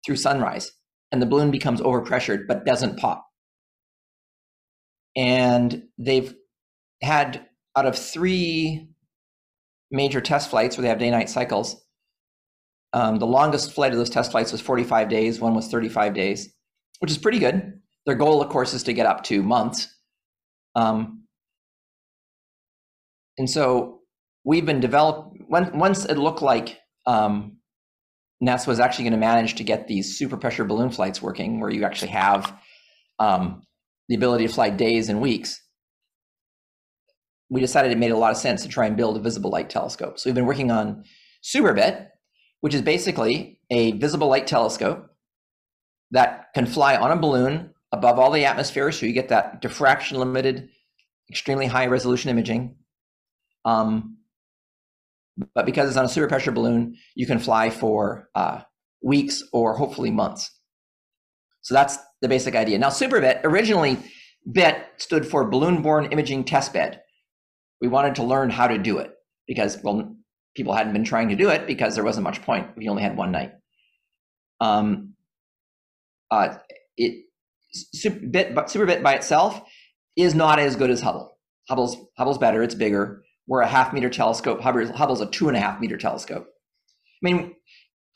through 0.05 0.15
sunrise, 0.15 0.71
and 1.11 1.21
the 1.21 1.25
balloon 1.25 1.51
becomes 1.51 1.81
overpressured 1.81 2.47
but 2.47 2.65
doesn't 2.65 2.97
pop. 2.97 3.27
And 5.13 5.83
they've 5.97 6.33
had 7.01 7.45
out 7.75 7.85
of 7.85 7.97
three 7.97 8.87
major 9.91 10.21
test 10.21 10.49
flights 10.49 10.77
where 10.77 10.83
they 10.83 10.87
have 10.87 10.99
day 10.99 11.11
night 11.11 11.29
cycles, 11.29 11.75
um, 12.93 13.19
the 13.19 13.27
longest 13.27 13.73
flight 13.73 13.91
of 13.91 13.97
those 13.97 14.09
test 14.09 14.31
flights 14.31 14.53
was 14.53 14.61
45 14.61 15.09
days, 15.09 15.41
one 15.41 15.55
was 15.55 15.67
35 15.67 16.13
days, 16.13 16.53
which 16.99 17.11
is 17.11 17.17
pretty 17.17 17.39
good. 17.39 17.81
Their 18.05 18.15
goal, 18.15 18.41
of 18.41 18.47
course, 18.47 18.73
is 18.73 18.83
to 18.83 18.93
get 18.93 19.07
up 19.07 19.25
to 19.25 19.43
months. 19.43 19.93
Um, 20.75 21.23
and 23.37 23.49
so 23.49 23.99
we've 24.43 24.65
been 24.65 24.79
developed 24.79 25.37
when, 25.47 25.77
once 25.77 26.05
it 26.05 26.17
looked 26.17 26.41
like 26.41 26.79
um, 27.05 27.57
NASA 28.43 28.67
was 28.67 28.79
actually 28.79 29.03
going 29.05 29.13
to 29.13 29.19
manage 29.19 29.55
to 29.55 29.63
get 29.63 29.87
these 29.87 30.17
super 30.17 30.37
pressure 30.37 30.63
balloon 30.63 30.89
flights 30.89 31.21
working, 31.21 31.59
where 31.59 31.69
you 31.69 31.83
actually 31.83 32.11
have 32.11 32.57
um, 33.19 33.61
the 34.09 34.15
ability 34.15 34.47
to 34.47 34.53
fly 34.53 34.69
days 34.69 35.09
and 35.09 35.21
weeks 35.21 35.61
we 37.51 37.59
decided 37.59 37.91
it 37.91 37.97
made 37.97 38.11
a 38.11 38.17
lot 38.17 38.31
of 38.31 38.37
sense 38.37 38.63
to 38.63 38.69
try 38.69 38.87
and 38.87 38.95
build 38.95 39.17
a 39.17 39.19
visible 39.19 39.51
light 39.51 39.69
telescope. 39.69 40.17
So 40.17 40.29
we've 40.29 40.35
been 40.35 40.45
working 40.45 40.71
on 40.71 41.03
SuperBit, 41.43 42.07
which 42.61 42.73
is 42.73 42.81
basically 42.81 43.59
a 43.69 43.91
visible 43.91 44.29
light 44.29 44.47
telescope 44.47 45.07
that 46.11 46.45
can 46.55 46.65
fly 46.65 46.95
on 46.95 47.11
a 47.11 47.17
balloon 47.17 47.73
above 47.91 48.19
all 48.19 48.31
the 48.31 48.45
atmosphere, 48.45 48.91
so 48.91 49.05
you 49.05 49.13
get 49.13 49.29
that 49.29 49.61
diffraction 49.61 50.17
limited, 50.17 50.69
extremely 51.29 51.65
high 51.65 51.87
resolution 51.87 52.29
imaging. 52.29 52.75
Um, 53.65 54.17
but 55.55 55.65
because 55.65 55.89
it's 55.89 55.97
on 55.97 56.05
a 56.05 56.09
super 56.09 56.27
pressure 56.27 56.51
balloon, 56.51 56.97
you 57.15 57.25
can 57.25 57.39
fly 57.39 57.69
for 57.69 58.29
uh, 58.35 58.61
weeks 59.01 59.43
or 59.53 59.75
hopefully 59.75 60.11
months. 60.11 60.51
So 61.61 61.73
that's 61.73 61.97
the 62.21 62.27
basic 62.27 62.55
idea. 62.55 62.79
Now, 62.79 62.89
SuperBit 62.89 63.41
originally 63.43 63.97
BIT 64.51 64.77
stood 64.97 65.27
for 65.27 65.49
Balloon 65.49 65.81
Borne 65.81 66.05
Imaging 66.05 66.43
Testbed 66.43 66.99
we 67.81 67.87
wanted 67.87 68.15
to 68.15 68.23
learn 68.23 68.49
how 68.49 68.67
to 68.67 68.77
do 68.77 68.99
it 68.99 69.11
because 69.47 69.79
well 69.83 70.15
people 70.55 70.73
hadn't 70.73 70.93
been 70.93 71.03
trying 71.03 71.29
to 71.29 71.35
do 71.35 71.49
it 71.49 71.67
because 71.67 71.95
there 71.95 72.03
wasn't 72.03 72.23
much 72.23 72.41
point 72.43 72.67
we 72.77 72.87
only 72.87 73.01
had 73.03 73.17
one 73.17 73.31
night 73.31 73.51
um 74.61 75.13
uh 76.29 76.55
it 76.95 77.25
bit 78.29 78.53
but 78.53 78.67
superbit 78.67 79.03
by 79.03 79.13
itself 79.13 79.61
is 80.15 80.35
not 80.35 80.59
as 80.59 80.75
good 80.75 80.89
as 80.89 81.01
hubble 81.01 81.37
hubble's 81.69 81.97
hubble's 82.17 82.37
better 82.37 82.61
it's 82.61 82.75
bigger 82.75 83.23
we're 83.47 83.61
a 83.61 83.67
half 83.67 83.93
meter 83.93 84.09
telescope 84.09 84.61
hubble's, 84.61 84.89
hubble's 84.91 85.21
a 85.21 85.25
two 85.27 85.47
and 85.47 85.57
a 85.57 85.59
half 85.59 85.79
meter 85.79 85.97
telescope 85.97 86.47
i 86.47 87.19
mean 87.21 87.53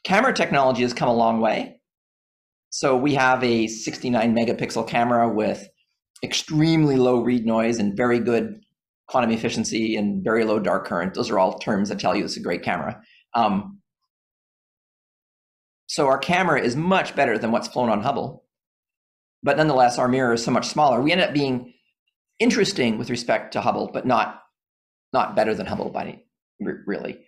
camera 0.04 0.34
technology 0.34 0.82
has 0.82 0.94
come 0.94 1.10
a 1.10 1.14
long 1.14 1.40
way 1.40 1.80
so 2.70 2.98
we 2.98 3.14
have 3.16 3.44
a 3.44 3.68
69 3.68 4.36
megapixel 4.36 4.88
camera 4.88 5.30
with 5.30 5.68
extremely 6.24 6.98
low 6.98 7.22
read 7.22 7.46
noise 7.46 7.80
and 7.80 7.96
very 7.96 8.20
good 8.20 8.60
quantum 9.08 9.32
efficiency 9.32 9.96
and 9.96 10.24
very 10.24 10.44
low 10.44 10.60
dark 10.60 10.86
current. 10.86 11.14
Those 11.14 11.30
are 11.30 11.40
all 11.40 11.60
terms 11.60 11.90
that 11.90 12.00
tell 12.00 12.16
you 12.16 12.26
it's 12.26 12.38
a 12.38 12.42
great 12.42 12.64
camera. 12.64 13.02
Um, 13.34 13.80
so 15.88 16.08
our 16.08 16.18
camera 16.18 16.60
is 16.60 16.76
much 16.76 17.16
better 17.16 17.38
than 17.38 17.52
what's 17.52 17.68
flown 17.68 17.90
on 17.90 18.02
Hubble. 18.02 18.44
But 19.46 19.58
nonetheless, 19.58 20.00
our 20.00 20.10
mirror 20.10 20.34
is 20.34 20.44
so 20.44 20.52
much 20.52 20.68
smaller. 20.68 21.02
We 21.02 21.14
end 21.14 21.22
up 21.22 21.34
being 21.34 21.74
interesting 22.40 22.98
with 23.00 23.12
respect 23.12 23.54
to 23.54 23.62
Hubble, 23.62 23.92
but 23.94 24.08
not 24.08 24.42
not 25.14 25.36
better 25.36 25.56
than 25.56 25.68
Hubble 25.68 25.92
by 25.92 26.04
any, 26.04 26.26
really 26.88 27.20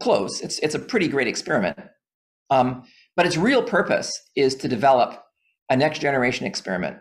close. 0.00 0.40
It's 0.42 0.60
it's 0.60 0.76
a 0.76 0.80
pretty 0.80 1.08
great 1.08 1.28
experiment. 1.28 1.78
Um, 2.50 2.84
but 3.16 3.26
its 3.26 3.36
real 3.38 3.62
purpose 3.62 4.12
is 4.36 4.56
to 4.56 4.68
develop 4.68 5.22
a 5.70 5.76
next 5.76 6.00
generation 6.00 6.46
experiment, 6.46 6.98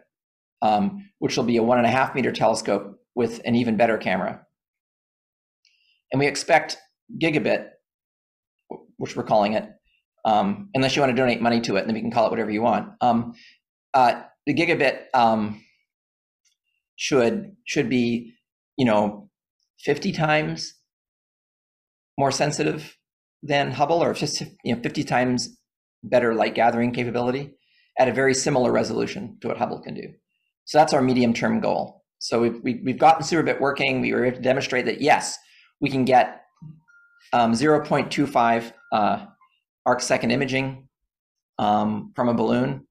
um, 0.64 1.10
which 1.20 1.38
will 1.38 1.46
be 1.46 1.58
a 1.58 1.64
one 1.64 1.80
and 1.80 1.88
a 1.88 1.92
half 1.92 2.16
meter 2.16 2.34
telescope 2.34 3.00
with 3.16 3.42
an 3.46 3.56
even 3.56 3.78
better 3.78 3.98
camera. 3.98 4.42
and 6.12 6.20
we 6.20 6.28
expect 6.28 6.78
gigabit, 7.22 7.70
which 8.98 9.16
we're 9.16 9.24
calling 9.24 9.54
it, 9.54 9.70
um, 10.26 10.70
unless 10.76 10.96
you 10.96 11.02
want 11.02 11.12
to 11.12 11.18
donate 11.22 11.42
money 11.42 11.62
to 11.62 11.78
it, 11.78 11.86
then 11.86 11.96
we 11.96 12.02
can 12.02 12.12
call 12.12 12.28
it 12.28 12.32
whatever 12.32 12.52
you 12.52 12.62
want. 12.64 12.90
Um, 13.02 13.34
uh, 13.94 14.24
the 14.46 14.54
gigabit 14.54 15.06
um, 15.14 15.64
should 16.96 17.56
should 17.66 17.90
be, 17.90 18.34
you 18.78 18.86
know, 18.86 19.30
50 19.80 20.12
times 20.12 20.74
more 22.18 22.32
sensitive 22.32 22.98
than 23.44 23.72
Hubble, 23.72 24.02
or 24.04 24.14
just 24.14 24.42
you 24.64 24.76
know 24.76 24.82
50 24.82 25.04
times 25.04 25.58
better 26.04 26.34
light 26.34 26.56
gathering 26.56 26.92
capability 26.92 27.54
at 27.98 28.08
a 28.08 28.14
very 28.14 28.34
similar 28.34 28.72
resolution 28.72 29.38
to 29.42 29.48
what 29.48 29.58
Hubble 29.58 29.82
can 29.82 29.94
do. 29.94 30.14
So 30.66 30.78
that's 30.78 30.94
our 30.94 31.02
medium 31.02 31.34
term 31.34 31.60
goal. 31.60 32.04
So 32.20 32.42
we've, 32.42 32.62
we, 32.64 32.82
have 32.88 32.98
gotten 32.98 33.24
Superbit 33.24 33.60
working. 33.60 34.02
We 34.02 34.14
were 34.14 34.26
able 34.26 34.38
to 34.38 34.44
demonstrate 34.44 34.86
that 34.86 35.02
yes, 35.02 35.38
we 35.80 35.90
can 35.90 36.06
get 36.06 36.42
um, 37.34 37.54
0.25 37.54 38.74
uh, 38.92 39.26
arc 39.86 40.02
second 40.02 40.32
imaging 40.32 40.88
um, 41.60 42.12
from 42.16 42.30
a 42.30 42.34
balloon. 42.34 42.88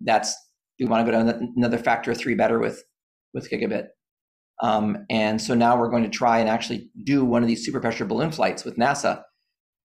That's 0.00 0.36
we 0.78 0.86
want 0.86 1.06
to 1.06 1.12
go 1.12 1.24
to 1.24 1.50
another 1.56 1.78
factor 1.78 2.10
of 2.10 2.18
three 2.18 2.34
better 2.34 2.58
with 2.58 2.82
with 3.34 3.50
gigabit. 3.50 3.88
Um, 4.62 5.04
and 5.10 5.40
so 5.40 5.54
now 5.54 5.78
we're 5.78 5.90
going 5.90 6.02
to 6.02 6.08
try 6.08 6.38
and 6.38 6.48
actually 6.48 6.90
do 7.04 7.24
one 7.24 7.42
of 7.42 7.48
these 7.48 7.64
super 7.64 7.80
pressure 7.80 8.04
balloon 8.04 8.32
flights 8.32 8.64
with 8.64 8.76
NASA 8.76 9.22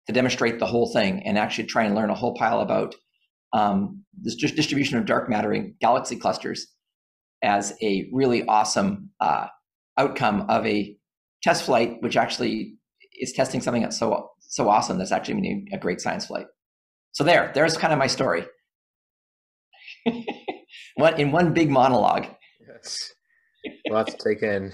to 0.06 0.12
demonstrate 0.12 0.58
the 0.58 0.66
whole 0.66 0.92
thing 0.92 1.22
and 1.24 1.38
actually 1.38 1.64
try 1.64 1.84
and 1.84 1.94
learn 1.94 2.10
a 2.10 2.14
whole 2.14 2.34
pile 2.34 2.60
about 2.60 2.94
um, 3.52 4.02
this 4.20 4.34
distribution 4.34 4.98
of 4.98 5.06
dark 5.06 5.28
matter 5.28 5.52
in 5.52 5.74
galaxy 5.80 6.16
clusters 6.16 6.66
as 7.42 7.72
a 7.82 8.08
really 8.12 8.44
awesome 8.46 9.10
uh, 9.20 9.46
outcome 9.98 10.46
of 10.48 10.66
a 10.66 10.96
test 11.42 11.64
flight, 11.64 11.96
which 12.00 12.16
actually 12.16 12.74
is 13.20 13.32
testing 13.32 13.60
something 13.60 13.82
that's 13.82 13.98
so 13.98 14.30
so 14.40 14.68
awesome 14.68 14.98
that's 14.98 15.12
actually 15.12 15.66
a 15.72 15.78
great 15.78 16.00
science 16.00 16.26
flight. 16.26 16.46
So 17.12 17.24
there, 17.24 17.50
there's 17.54 17.76
kind 17.76 17.92
of 17.92 17.98
my 17.98 18.06
story. 18.06 18.44
what 20.96 21.18
in 21.18 21.30
one 21.30 21.54
big 21.54 21.70
monologue. 21.70 22.26
Yes, 22.66 23.12
lots 23.88 24.14
to 24.14 24.28
take 24.28 24.42
in. 24.42 24.72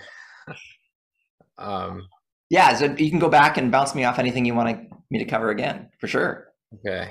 Um, 1.58 2.08
yeah, 2.50 2.74
so 2.74 2.86
you 2.86 3.10
can 3.10 3.18
go 3.18 3.28
back 3.28 3.56
and 3.56 3.70
bounce 3.70 3.94
me 3.94 4.04
off 4.04 4.18
anything 4.18 4.44
you 4.44 4.54
want 4.54 4.88
me 5.10 5.18
to 5.18 5.24
cover 5.24 5.50
again, 5.50 5.90
for 5.98 6.06
sure. 6.06 6.48
Okay. 6.74 7.10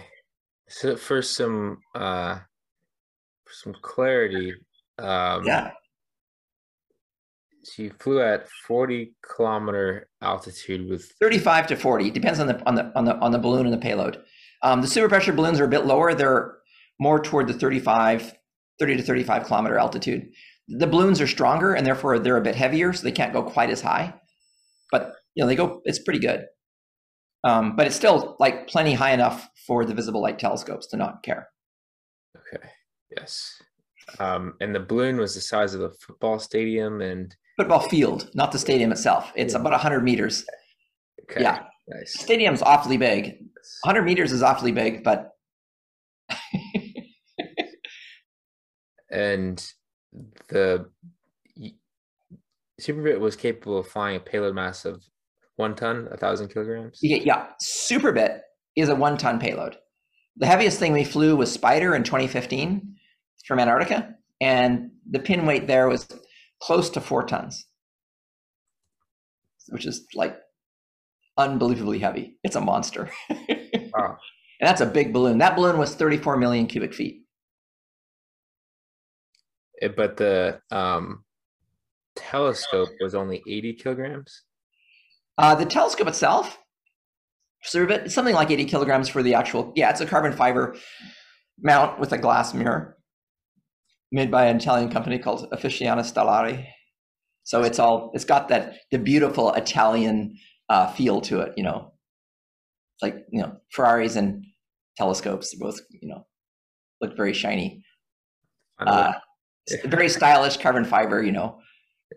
So 0.68 0.96
for 0.96 1.22
some 1.22 1.80
uh, 1.96 2.36
for 3.46 3.53
some 3.53 3.75
clarity, 3.82 4.53
um, 4.98 5.46
yeah. 5.46 5.72
So 7.63 7.84
you 7.84 7.91
flew 8.00 8.22
at 8.22 8.50
40 8.68 9.13
kilometer 9.36 10.10
altitude 10.22 10.89
with 10.89 11.12
35 11.20 11.68
to 11.68 11.75
40. 11.75 12.08
It 12.08 12.13
depends 12.13 12.39
on 12.39 12.48
the 12.48 12.60
on 12.65 12.75
the 12.75 12.91
on 12.96 13.06
the 13.06 13.15
on 13.18 13.32
the 13.32 13.38
balloon 13.38 13.65
and 13.65 13.74
the 13.74 13.77
payload. 13.77 14.24
Um, 14.63 14.82
the 14.82 14.88
super 14.88 15.10
pressure 15.10 15.34
balloons 15.34 15.60
are 15.60 15.65
a 15.65 15.70
bit 15.70 15.86
lower. 15.86 16.13
They're 16.13 16.58
more 17.00 17.20
toward 17.20 17.48
the 17.48 17.53
35, 17.53 18.34
30 18.81 18.97
to 18.97 19.03
35 19.03 19.45
kilometer 19.45 19.77
altitude. 19.77 20.27
The 20.67 20.88
balloons 20.88 21.21
are 21.21 21.27
stronger 21.27 21.75
and 21.75 21.85
therefore 21.85 22.17
they're 22.17 22.38
a 22.38 22.41
bit 22.41 22.55
heavier, 22.55 22.93
so 22.93 23.03
they 23.03 23.11
can't 23.11 23.31
go 23.31 23.43
quite 23.43 23.69
as 23.69 23.81
high. 23.81 24.15
But 24.91 25.13
you 25.35 25.43
know, 25.43 25.47
they 25.47 25.55
go. 25.55 25.81
It's 25.85 26.00
pretty 26.00 26.19
good. 26.19 26.45
Um, 27.43 27.75
but 27.75 27.85
it's 27.85 27.95
still 27.95 28.35
like 28.39 28.67
plenty 28.67 28.93
high 28.93 29.11
enough 29.11 29.50
for 29.67 29.85
the 29.85 29.93
visible 29.93 30.21
light 30.21 30.39
telescopes 30.39 30.88
to 30.88 30.97
not 30.97 31.21
care. 31.21 31.50
Okay. 32.35 32.67
Yes. 33.15 33.61
Um, 34.19 34.55
and 34.59 34.73
the 34.73 34.79
balloon 34.79 35.17
was 35.17 35.35
the 35.35 35.41
size 35.41 35.75
of 35.75 35.81
the 35.81 35.91
football 35.91 36.39
stadium 36.39 37.01
and 37.01 37.35
football 37.57 37.79
field, 37.79 38.29
not 38.33 38.51
the 38.51 38.59
stadium 38.59 38.91
itself. 38.91 39.31
It's 39.35 39.53
yeah. 39.53 39.59
about 39.59 39.73
100 39.73 40.03
meters. 40.03 40.43
Okay. 41.23 41.41
Yeah. 41.41 41.63
Nice. 41.88 42.19
Stadium's 42.19 42.61
awfully 42.61 42.97
big. 42.97 43.38
100 43.83 44.03
meters 44.03 44.31
is 44.31 44.41
awfully 44.41 44.71
big, 44.71 45.03
but. 45.03 45.30
And 49.12 49.63
the 50.50 50.89
Superbit 52.82 53.20
was 53.20 53.36
capable 53.36 53.77
of 53.77 53.88
flying 53.88 54.18
a 54.18 54.20
payload 54.20 54.56
mass 54.56 54.86
of 54.86 55.03
one 55.56 55.75
ton, 55.75 56.08
a 56.12 56.18
thousand 56.18 56.50
kilograms. 56.50 57.00
Yeah, 57.01 57.20
yeah. 57.24 57.48
Superbit 57.62 58.39
is 58.75 58.89
a 58.89 58.96
one 58.96 59.18
ton 59.18 59.39
payload. 59.39 59.77
The 60.38 60.48
heaviest 60.48 60.80
thing 60.80 60.94
we 60.94 61.03
flew 61.03 61.36
was 61.36 61.51
Spider 61.51 61.94
in 61.94 62.03
2015 62.03 62.96
from 63.46 63.60
Antarctica, 63.60 64.15
and 64.39 64.91
the 65.10 65.20
pin 65.20 65.46
weight 65.46 65.68
there 65.68 65.88
was 65.88 66.08
close 66.62 66.89
to 66.91 67.01
four 67.01 67.24
tons, 67.24 67.68
which 69.70 69.86
is 69.86 70.06
like 70.15 70.38
unbelievably 71.38 72.00
heavy. 72.00 72.38
It's 72.44 72.56
a 72.56 72.62
monster. 72.62 73.10
wow. 73.30 74.18
And 74.60 74.68
that's 74.68 74.82
a 74.82 74.86
big 74.86 75.12
balloon. 75.12 75.39
That 75.39 75.56
balloon 75.56 75.77
was 75.77 75.96
34 75.96 76.38
million 76.38 76.68
cubic 76.68 76.94
feet. 76.94 77.21
It, 79.81 79.91
eh, 79.91 79.93
but 79.95 80.17
the 80.17 80.61
um, 80.71 81.23
telescope 82.15 82.89
was 83.01 83.15
only 83.15 83.43
80 83.47 83.73
kilograms. 83.73 84.43
Uh, 85.38 85.55
the 85.55 85.65
telescope 85.65 86.07
itself, 86.07 86.57
it's 87.63 88.13
something 88.13 88.35
like 88.35 88.51
80 88.51 88.65
kilograms 88.65 89.09
for 89.09 89.23
the 89.23 89.33
actual. 89.33 89.73
Yeah, 89.75 89.89
it's 89.89 90.01
a 90.01 90.05
carbon 90.05 90.33
fiber 90.33 90.75
mount 91.61 92.00
with 92.00 92.11
a 92.11 92.17
glass 92.17 92.53
mirror 92.53 92.97
made 94.11 94.31
by 94.31 94.45
an 94.45 94.57
Italian 94.57 94.91
company 94.91 95.17
called 95.17 95.50
Officina 95.51 96.00
Stellare. 96.00 96.65
So 97.43 97.63
it's 97.63 97.79
all 97.79 98.11
it's 98.13 98.25
got 98.25 98.50
that 98.50 98.75
the 98.91 99.00
beautiful 99.00 99.53
Italian 99.53 100.38
uh, 100.69 100.91
feel 100.91 101.21
to 101.21 101.41
it, 101.41 101.53
you 101.57 101.63
know. 101.63 101.93
It's 102.95 103.03
like 103.03 103.25
you 103.31 103.41
know 103.41 103.57
Ferraris 103.71 104.15
and 104.15 104.45
telescopes 104.97 105.55
both 105.55 105.79
you 105.89 106.09
know 106.09 106.25
look 107.00 107.15
very 107.15 107.33
shiny. 107.33 107.83
Uh, 108.79 109.13
very 109.86 110.10
stylish 110.10 110.58
carbon 110.58 110.86
fiber, 110.86 111.22
you 111.24 111.32
know. 111.32 111.60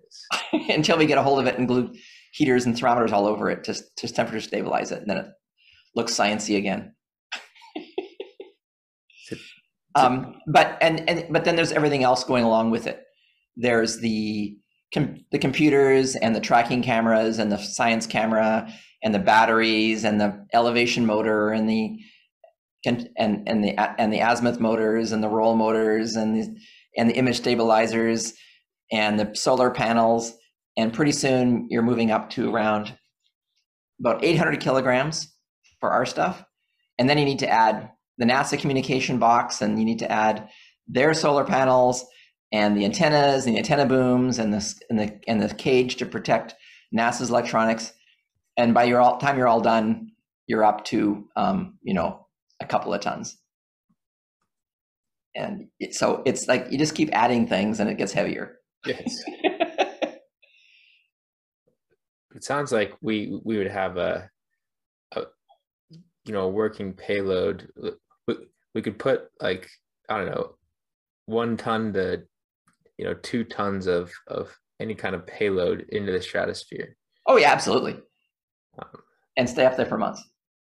Until 0.53 0.99
we 0.99 1.07
get 1.07 1.19
a 1.19 1.23
hold 1.23 1.39
of 1.39 1.47
it 1.47 1.59
and 1.59 1.69
glue 1.69 1.93
heaters 2.33 2.67
and 2.67 2.79
thermometers 2.79 3.13
all 3.13 3.27
over 3.27 3.51
it 3.51 3.65
to 3.65 3.75
to 3.97 4.09
temperature 4.09 4.41
stabilize 4.41 4.93
it, 4.93 5.01
and 5.01 5.11
then 5.11 5.19
it 5.19 5.27
looks 5.95 6.13
sciency 6.13 6.57
again. 6.57 6.95
Um, 9.95 10.41
but 10.47 10.77
and 10.81 11.09
and 11.09 11.33
but 11.33 11.45
then 11.45 11.57
there's 11.57 11.73
everything 11.73 12.03
else 12.03 12.25
going 12.25 12.45
along 12.45 12.71
with 12.71 12.87
it. 12.87 13.03
There's 13.57 13.99
the 13.99 14.57
com- 14.93 15.25
the 15.31 15.39
computers 15.39 16.17
and 16.17 16.35
the 16.35 16.41
tracking 16.41 16.83
cameras 16.83 17.39
and 17.39 17.53
the 17.53 17.59
science 17.59 18.07
camera 18.07 18.69
and 19.03 19.15
the 19.15 19.21
batteries 19.21 20.05
and 20.05 20.21
the 20.21 20.47
elevation 20.53 21.07
motor 21.07 21.51
and 21.51 21.69
the 21.69 21.97
and 22.85 23.09
and, 23.17 23.49
and 23.49 23.63
the 23.63 23.79
and 24.01 24.13
the 24.13 24.21
azimuth 24.21 24.59
motors 24.59 25.13
and 25.13 25.23
the 25.23 25.29
roll 25.29 25.55
motors 25.55 26.17
and 26.17 26.35
the 26.35 26.57
and 26.97 27.09
the 27.09 27.17
image 27.17 27.37
stabilizers 27.37 28.35
and 28.93 29.19
the 29.19 29.35
solar 29.35 29.71
panels 29.71 30.35
and 30.77 30.93
pretty 30.93 31.13
soon 31.13 31.67
you're 31.71 31.83
moving 31.83 32.11
up 32.11 32.31
to 32.31 32.55
around 32.55 32.97
about 34.01 34.25
800 34.25 34.61
kilograms 34.61 35.33
for 35.81 35.91
our 35.91 36.07
stuff 36.07 36.45
and 36.99 37.09
then 37.09 37.19
you 37.19 37.25
need 37.25 37.41
to 37.41 37.49
add 37.49 37.91
the 38.19 38.25
NASA 38.25 38.59
communication 38.59 39.19
box, 39.19 39.61
and 39.61 39.79
you 39.79 39.85
need 39.85 39.99
to 39.99 40.11
add 40.11 40.49
their 40.87 41.15
solar 41.15 41.45
panels 41.45 42.05
and 42.53 42.77
the 42.77 42.85
antennas 42.85 43.47
and 43.47 43.55
the 43.55 43.59
antenna 43.59 43.87
booms 43.87 44.39
and 44.39 44.53
the 44.53 44.75
and 44.91 44.99
the 44.99 45.21
and 45.27 45.43
the 45.43 45.53
cage 45.55 45.97
to 45.97 46.07
protect 46.07 46.55
NASA's 46.95 47.31
electronics. 47.31 47.93
And 48.57 48.73
by 48.73 48.85
your 48.85 49.01
all, 49.01 49.19
time 49.19 49.37
you're 49.37 49.49
all 49.49 49.61
done, 49.61 50.13
you're 50.47 50.65
up 50.65 50.85
to 50.87 51.29
um, 51.37 51.79
you 51.83 51.95
know 51.95 52.27
a 52.61 52.67
couple 52.67 52.95
of 52.95 53.01
tons. 53.01 53.37
And 55.37 55.67
so 55.91 56.23
it's 56.25 56.47
like 56.47 56.67
you 56.71 56.79
just 56.79 56.95
keep 56.95 57.11
adding 57.13 57.47
things, 57.47 57.81
and 57.81 57.91
it 57.91 57.99
gets 57.99 58.13
heavier. 58.13 58.59
Yes. 58.87 59.23
it 62.35 62.45
sounds 62.45 62.71
like 62.73 62.95
we 63.01 63.41
we 63.45 63.59
would 63.59 63.71
have 63.71 63.97
a, 63.97 64.31
a 65.13 65.23
you 66.25 66.33
know 66.33 66.49
working 66.49 66.93
payload 66.93 67.69
we 68.75 68.83
could 68.83 68.99
put 68.99 69.29
like 69.41 69.69
I 70.09 70.19
don't 70.19 70.27
know 70.27 70.57
one 71.27 71.57
ton 71.57 71.93
to 71.95 72.23
you 72.99 73.05
know 73.05 73.15
two 73.15 73.45
tons 73.45 73.87
of 73.87 74.13
of 74.27 74.55
any 74.81 74.95
kind 74.95 75.15
of 75.15 75.27
payload 75.27 75.87
into 75.91 76.13
the 76.13 76.21
stratosphere. 76.21 76.97
Oh 77.27 77.37
yeah, 77.37 77.53
absolutely. 77.53 77.95
Um, 78.79 78.89
and 79.37 79.49
stay 79.49 79.65
up 79.65 79.77
there 79.77 79.87
for 79.87 79.97
months. 79.97 80.23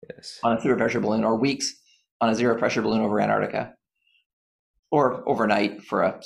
Yes. 0.09 0.39
On 0.43 0.57
a 0.57 0.61
super 0.61 0.77
pressure 0.77 1.01
balloon, 1.01 1.25
or 1.25 1.37
weeks 1.37 1.75
on 2.21 2.31
a 2.31 2.35
zero 2.35 2.59
pressure 2.59 2.83
balloon 2.83 3.03
over 3.03 3.21
Antarctica, 3.21 3.75
or 4.91 5.29
overnight 5.29 5.83
for 5.83 6.03
a 6.03 6.21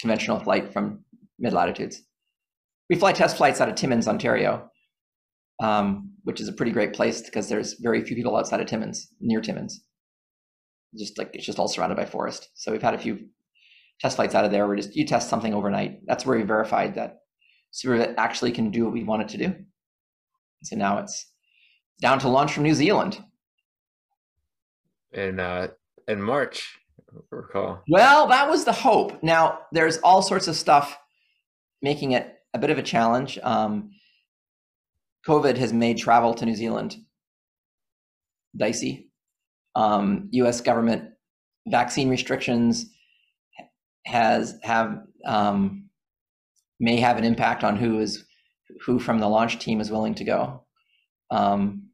conventional 0.00 0.40
flight 0.40 0.72
from 0.72 1.04
mid 1.38 1.52
latitudes. 1.52 2.02
We 2.90 2.96
fly 2.96 3.12
test 3.12 3.36
flights 3.36 3.60
out 3.60 3.68
of 3.68 3.74
Timmins, 3.74 4.06
Ontario, 4.06 4.70
um, 5.62 6.12
which 6.24 6.40
is 6.40 6.48
a 6.48 6.52
pretty 6.52 6.72
great 6.72 6.92
place 6.92 7.22
because 7.22 7.48
there's 7.48 7.74
very 7.80 8.04
few 8.04 8.14
people 8.14 8.36
outside 8.36 8.60
of 8.60 8.66
Timmins, 8.66 9.08
near 9.20 9.40
Timmins 9.40 9.84
just 10.96 11.18
like 11.18 11.30
it's 11.34 11.46
just 11.46 11.58
all 11.58 11.68
surrounded 11.68 11.96
by 11.96 12.04
forest. 12.04 12.50
So 12.54 12.72
we've 12.72 12.82
had 12.82 12.94
a 12.94 12.98
few 12.98 13.26
test 14.00 14.16
flights 14.16 14.34
out 14.34 14.44
of 14.44 14.50
there 14.50 14.66
where 14.66 14.76
just 14.76 14.96
you 14.96 15.06
test 15.06 15.28
something 15.28 15.54
overnight. 15.54 16.00
That's 16.06 16.24
where 16.24 16.38
we 16.38 16.44
verified 16.44 16.94
that 16.94 17.18
Superbit 17.72 18.14
actually 18.16 18.52
can 18.52 18.70
do 18.70 18.84
what 18.84 18.92
we 18.92 19.04
want 19.04 19.22
it 19.22 19.28
to 19.30 19.38
do. 19.38 19.54
So 20.62 20.76
now 20.76 20.98
it's 20.98 21.32
down 22.00 22.18
to 22.20 22.28
launch 22.28 22.52
from 22.52 22.62
New 22.62 22.74
Zealand. 22.74 23.22
In 25.12 25.40
uh, 25.40 25.68
in 26.08 26.22
March, 26.22 26.78
recall. 27.30 27.82
Well, 27.88 28.26
that 28.28 28.48
was 28.48 28.64
the 28.64 28.72
hope. 28.72 29.22
Now 29.22 29.60
there's 29.72 29.98
all 29.98 30.22
sorts 30.22 30.48
of 30.48 30.56
stuff 30.56 30.98
making 31.82 32.12
it 32.12 32.34
a 32.52 32.58
bit 32.58 32.70
of 32.70 32.78
a 32.78 32.82
challenge. 32.82 33.38
Um, 33.42 33.90
COVID 35.26 35.56
has 35.56 35.72
made 35.72 35.98
travel 35.98 36.34
to 36.34 36.46
New 36.46 36.54
Zealand 36.54 36.96
dicey. 38.56 39.10
Um, 39.74 40.28
U.S. 40.32 40.60
government 40.60 41.10
vaccine 41.66 42.08
restrictions 42.08 42.86
has 44.06 44.58
have 44.62 45.02
um, 45.26 45.88
may 46.78 46.96
have 47.00 47.16
an 47.16 47.24
impact 47.24 47.64
on 47.64 47.76
who 47.76 48.00
is 48.00 48.24
who 48.84 48.98
from 48.98 49.18
the 49.18 49.28
launch 49.28 49.58
team 49.58 49.80
is 49.80 49.90
willing 49.90 50.14
to 50.14 50.24
go. 50.24 50.64
Um, 51.30 51.88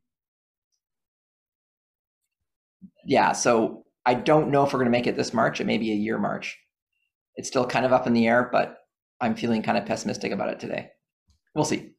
yeah, 3.04 3.32
so 3.32 3.79
I 4.06 4.14
don't 4.14 4.50
know 4.50 4.64
if 4.64 4.72
we're 4.72 4.80
going 4.80 4.92
to 4.92 4.98
make 4.98 5.06
it 5.06 5.16
this 5.16 5.34
March. 5.34 5.60
It 5.60 5.66
may 5.66 5.78
be 5.78 5.92
a 5.92 5.96
year 5.96 6.18
March. 6.18 6.58
It's 7.36 7.48
still 7.48 7.66
kind 7.66 7.84
of 7.86 7.92
up 7.92 8.06
in 8.06 8.12
the 8.12 8.26
air, 8.26 8.48
but 8.50 8.78
I'm 9.20 9.34
feeling 9.34 9.62
kind 9.62 9.78
of 9.78 9.86
pessimistic 9.86 10.32
about 10.32 10.48
it 10.48 10.60
today. 10.60 10.90
We'll 11.54 11.64
see. 11.64 11.90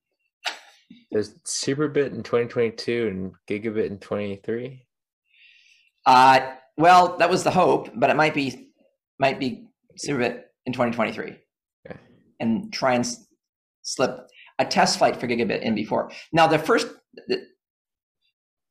There's 1.11 1.35
Superbit 1.45 2.13
in 2.13 2.23
2022 2.23 3.07
and 3.07 3.33
Gigabit 3.47 3.87
in 3.87 3.99
23. 3.99 4.85
Uh, 6.05 6.39
well, 6.77 7.17
that 7.17 7.29
was 7.29 7.43
the 7.43 7.51
hope, 7.51 7.89
but 7.95 8.09
it 8.09 8.15
might 8.15 8.33
be 8.33 8.69
might 9.19 9.39
be 9.39 9.67
Superbit 10.03 10.43
in 10.65 10.73
2023, 10.73 11.37
okay. 11.85 11.99
and 12.39 12.73
try 12.73 12.93
and 12.95 13.05
slip 13.83 14.27
a 14.57 14.65
test 14.65 14.97
flight 14.97 15.17
for 15.17 15.27
Gigabit 15.27 15.61
in 15.61 15.75
before. 15.75 16.11
Now, 16.33 16.47
the 16.47 16.57
first 16.57 16.87
the, 17.27 17.45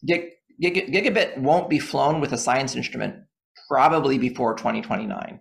Gig, 0.07 0.31
Gig, 0.61 0.93
Gigabit 0.93 1.39
won't 1.39 1.71
be 1.71 1.79
flown 1.79 2.21
with 2.21 2.33
a 2.33 2.39
science 2.39 2.77
instrument 2.77 3.17
probably 3.69 4.19
before 4.19 4.55
2029. 4.55 5.41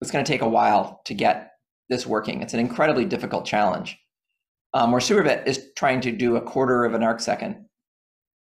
It's 0.00 0.10
going 0.10 0.24
to 0.24 0.30
take 0.30 0.42
a 0.42 0.48
while 0.48 1.00
to 1.04 1.14
get 1.14 1.52
this 1.88 2.06
working. 2.06 2.42
It's 2.42 2.54
an 2.54 2.60
incredibly 2.60 3.04
difficult 3.04 3.46
challenge. 3.46 3.98
Um, 4.72 4.90
where 4.90 5.00
Superbit 5.00 5.46
is 5.46 5.68
trying 5.76 6.00
to 6.00 6.10
do 6.10 6.36
a 6.36 6.40
quarter 6.40 6.84
of 6.84 6.94
an 6.94 7.02
arc 7.04 7.20
second. 7.20 7.66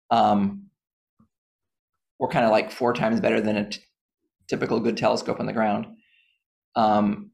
Um, 0.09 0.67
we're 2.19 2.29
kind 2.29 2.45
of 2.45 2.51
like 2.51 2.71
four 2.71 2.93
times 2.93 3.19
better 3.19 3.41
than 3.41 3.57
a 3.57 3.69
t- 3.69 3.81
typical 4.47 4.79
good 4.79 4.95
telescope 4.95 5.39
on 5.39 5.45
the 5.45 5.53
ground. 5.53 5.87
Um, 6.75 7.31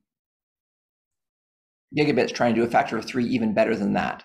Gigabit's 1.95 2.31
trying 2.31 2.55
to 2.55 2.61
do 2.61 2.65
a 2.65 2.69
factor 2.69 2.97
of 2.97 3.05
three 3.05 3.25
even 3.25 3.53
better 3.53 3.75
than 3.75 3.93
that. 3.93 4.23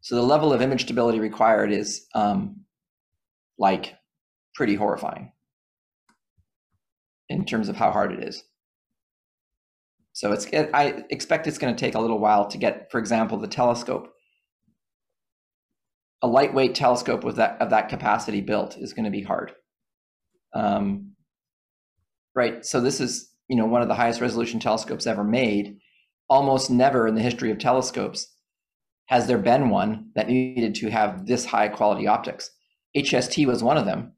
So 0.00 0.16
the 0.16 0.22
level 0.22 0.52
of 0.52 0.60
image 0.60 0.82
stability 0.82 1.18
required 1.18 1.72
is 1.72 2.06
um, 2.14 2.63
like 3.58 3.94
pretty 4.54 4.74
horrifying 4.74 5.32
in 7.28 7.44
terms 7.44 7.68
of 7.68 7.76
how 7.76 7.90
hard 7.90 8.12
it 8.12 8.22
is. 8.22 8.42
So 10.12 10.32
it's 10.32 10.46
I 10.52 11.04
expect 11.10 11.46
it's 11.46 11.58
going 11.58 11.74
to 11.74 11.80
take 11.80 11.96
a 11.96 12.00
little 12.00 12.20
while 12.20 12.46
to 12.48 12.58
get, 12.58 12.90
for 12.90 12.98
example, 12.98 13.36
the 13.36 13.48
telescope. 13.48 14.12
A 16.22 16.28
lightweight 16.28 16.74
telescope 16.74 17.24
with 17.24 17.36
that 17.36 17.60
of 17.60 17.70
that 17.70 17.88
capacity 17.88 18.40
built 18.40 18.78
is 18.78 18.92
going 18.92 19.04
to 19.04 19.10
be 19.10 19.22
hard. 19.22 19.52
Um, 20.54 21.14
right. 22.34 22.64
So 22.64 22.80
this 22.80 23.00
is 23.00 23.30
you 23.48 23.56
know 23.56 23.66
one 23.66 23.82
of 23.82 23.88
the 23.88 23.94
highest 23.94 24.20
resolution 24.20 24.60
telescopes 24.60 25.06
ever 25.06 25.24
made. 25.24 25.78
Almost 26.30 26.70
never 26.70 27.08
in 27.08 27.16
the 27.16 27.20
history 27.20 27.50
of 27.50 27.58
telescopes 27.58 28.28
has 29.06 29.26
there 29.26 29.38
been 29.38 29.68
one 29.68 30.10
that 30.14 30.28
needed 30.28 30.76
to 30.76 30.90
have 30.90 31.26
this 31.26 31.44
high 31.44 31.68
quality 31.68 32.06
optics. 32.06 32.50
HST 32.96 33.46
was 33.46 33.62
one 33.62 33.76
of 33.76 33.86
them. 33.86 34.12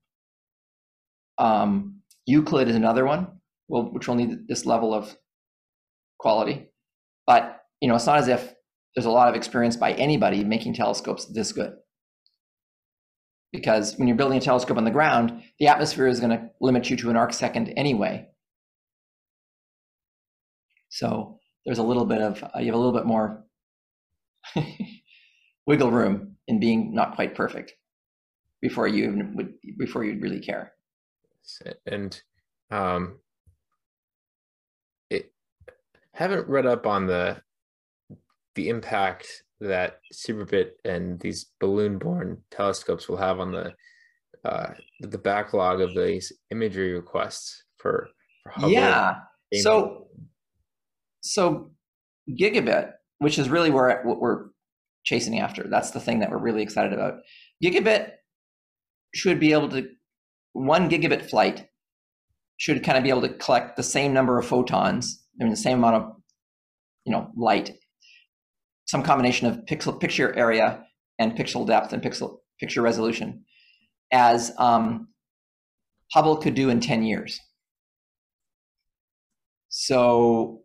Um, 1.39 2.03
Euclid 2.27 2.69
is 2.69 2.77
another 2.77 3.05
one, 3.05 3.29
which 3.69 4.09
will 4.09 4.15
need 4.15 4.49
this 4.49 4.67
level 4.67 4.93
of 4.95 5.17
quality. 6.19 6.69
But 7.27 7.61
you 7.81 7.89
know, 7.89 7.95
it's 7.95 8.07
not 8.07 8.19
as 8.19 8.29
if 8.29 8.55
there's 8.95 9.07
a 9.07 9.11
lot 9.11 9.29
of 9.29 9.35
experience 9.35 9.77
by 9.77 9.93
anybody 9.93 10.45
making 10.45 10.75
telescopes 10.75 11.27
this 11.27 11.53
good. 11.53 11.75
Because 13.53 13.97
when 13.97 14.09
you're 14.09 14.17
building 14.17 14.39
a 14.39 14.41
telescope 14.41 14.77
on 14.77 14.85
the 14.85 14.91
ground, 14.91 15.43
the 15.59 15.69
atmosphere 15.69 16.07
is 16.07 16.21
going 16.21 16.31
to 16.31 16.51
limit 16.61 16.91
you 16.91 16.97
to 16.97 17.11
an 17.11 17.17
arc 17.17 17.33
second 17.33 17.73
anyway. 17.77 18.27
So 20.89 21.39
there's 21.65 21.79
a 21.79 21.83
little 21.83 22.05
bit 22.05 22.21
of 22.21 22.43
uh, 22.43 22.59
you 22.59 22.67
have 22.67 22.75
a 22.75 22.79
little 22.79 22.93
bit 22.93 23.07
more 23.07 23.45
wiggle 25.67 25.91
room 25.91 26.37
in 26.49 26.61
being 26.61 26.95
not 26.95 27.15
quite 27.15 27.35
perfect 27.35 27.75
before 28.61 28.89
you 28.89 29.05
even 29.05 29.35
would 29.37 29.55
before 29.79 30.05
you'd 30.05 30.23
really 30.23 30.41
care. 30.41 30.73
And 31.87 32.21
um, 32.71 33.21
it 35.11 35.33
haven't 36.13 36.49
read 36.49 36.67
up 36.67 36.87
on 36.87 37.07
the 37.07 37.43
the 38.55 38.69
impact 38.69 39.27
that 39.61 40.01
Superbit 40.13 40.71
and 40.85 41.21
these 41.21 41.47
balloon-borne 41.61 42.43
telescopes 42.51 43.09
will 43.09 43.17
have 43.17 43.41
on 43.41 43.53
the 43.53 43.75
uh, 44.45 44.75
the 45.01 45.19
backlog 45.19 45.81
of 45.81 45.95
these 45.95 46.33
imagery 46.51 46.93
requests 46.93 47.65
for, 47.79 48.09
for 48.43 48.51
Hubble. 48.51 48.71
Yeah. 48.71 49.17
So 49.55 50.09
so 51.21 51.71
gigabit, 52.29 52.93
which 53.19 53.39
is 53.39 53.49
really 53.49 53.71
where 53.71 54.03
what 54.05 54.21
we're 54.21 54.47
chasing 55.05 55.39
after. 55.39 55.65
That's 55.69 55.93
the 55.93 56.01
thing 56.01 56.21
that 56.21 56.31
we're 56.31 56.39
really 56.39 56.63
excited 56.63 56.93
about. 56.93 57.21
Gigabit 57.63 58.13
should 59.17 59.41
be 59.41 59.53
able 59.53 59.69
to 59.71 59.89
one 60.53 60.89
gigabit 60.89 61.29
flight 61.29 61.69
should 62.59 62.83
kind 62.83 62.97
of 62.97 63.05
be 63.05 63.11
able 63.11 63.23
to 63.23 63.35
collect 63.35 63.77
the 63.77 63.83
same 63.83 64.13
number 64.13 64.39
of 64.39 64.47
photons 64.47 65.27
I 65.41 65.45
mean, 65.45 65.51
the 65.51 65.57
same 65.57 65.79
amount 65.79 65.97
of, 65.97 66.13
you 67.05 67.13
know, 67.13 67.31
light, 67.37 67.79
some 68.87 69.03
combination 69.03 69.47
of 69.47 69.65
pixel 69.67 69.99
picture 69.99 70.35
area 70.35 70.85
and 71.19 71.37
pixel 71.37 71.67
depth 71.67 71.93
and 71.93 72.03
pixel 72.03 72.39
picture 72.59 72.83
resolution, 72.83 73.45
as 74.13 74.53
um, 74.59 75.09
Hubble 76.13 76.37
could 76.37 76.55
do 76.55 76.71
in 76.71 76.81
10 76.81 77.03
years. 77.03 77.41
So, 79.69 80.63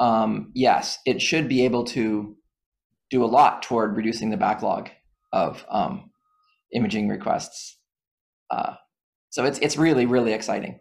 um, 0.00 0.50
yes, 0.54 0.98
it 1.04 1.20
should 1.20 1.48
be 1.48 1.64
able 1.64 1.84
to 1.84 2.36
do 3.10 3.22
a 3.22 3.26
lot 3.26 3.62
toward 3.62 3.96
reducing 3.96 4.30
the 4.30 4.36
backlog 4.36 4.88
of 5.32 5.64
um, 5.68 6.10
imaging 6.72 7.08
requests. 7.08 7.78
Uh, 8.50 8.74
so 9.30 9.44
it's 9.44 9.58
it's 9.58 9.76
really 9.76 10.06
really 10.06 10.32
exciting. 10.32 10.80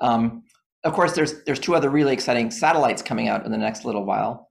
Um, 0.00 0.44
of 0.84 0.92
course, 0.92 1.14
there's 1.14 1.42
there's 1.44 1.58
two 1.58 1.74
other 1.74 1.90
really 1.90 2.12
exciting 2.12 2.50
satellites 2.50 3.02
coming 3.02 3.28
out 3.28 3.44
in 3.44 3.52
the 3.52 3.58
next 3.58 3.84
little 3.84 4.04
while. 4.04 4.50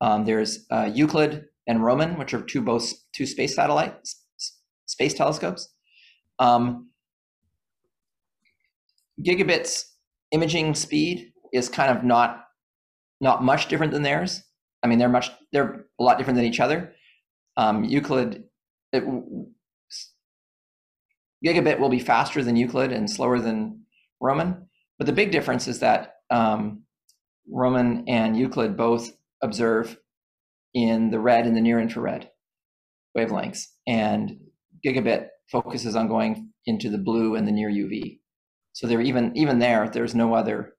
Um, 0.00 0.24
there's 0.24 0.66
uh, 0.70 0.90
Euclid 0.92 1.44
and 1.66 1.84
Roman, 1.84 2.18
which 2.18 2.32
are 2.34 2.40
two 2.40 2.62
both 2.62 2.92
two 3.12 3.26
space 3.26 3.54
satellites, 3.54 4.24
space 4.86 5.14
telescopes. 5.14 5.68
Um, 6.38 6.90
Gigabit's 9.22 9.96
imaging 10.30 10.74
speed 10.74 11.32
is 11.52 11.68
kind 11.68 11.96
of 11.96 12.04
not 12.04 12.44
not 13.20 13.42
much 13.42 13.68
different 13.68 13.92
than 13.92 14.02
theirs. 14.02 14.42
I 14.82 14.86
mean, 14.86 14.98
they're 14.98 15.08
much 15.08 15.30
they're 15.52 15.86
a 15.98 16.02
lot 16.02 16.18
different 16.18 16.36
than 16.36 16.46
each 16.46 16.60
other. 16.60 16.94
Um, 17.56 17.84
Euclid, 17.84 18.44
it, 18.92 19.04
Gigabit 21.44 21.78
will 21.78 21.88
be 21.88 22.00
faster 22.00 22.42
than 22.42 22.56
Euclid 22.56 22.92
and 22.92 23.10
slower 23.10 23.38
than 23.38 23.82
Roman. 24.20 24.68
But 24.98 25.06
the 25.06 25.12
big 25.12 25.30
difference 25.30 25.68
is 25.68 25.80
that 25.80 26.14
um, 26.30 26.82
Roman 27.48 28.04
and 28.08 28.36
Euclid 28.36 28.76
both 28.76 29.12
observe 29.42 29.98
in 30.74 31.10
the 31.10 31.20
red 31.20 31.46
and 31.46 31.56
the 31.56 31.60
near 31.60 31.80
infrared 31.80 32.30
wavelengths, 33.16 33.66
and 33.86 34.38
Gigabit 34.84 35.28
focuses 35.50 35.96
on 35.96 36.08
going 36.08 36.50
into 36.66 36.90
the 36.90 36.98
blue 36.98 37.34
and 37.34 37.46
the 37.46 37.52
near 37.52 37.70
UV. 37.70 38.18
So 38.72 38.86
there, 38.86 39.00
even 39.00 39.36
even 39.36 39.58
there, 39.58 39.88
there's 39.88 40.14
no 40.14 40.34
other 40.34 40.74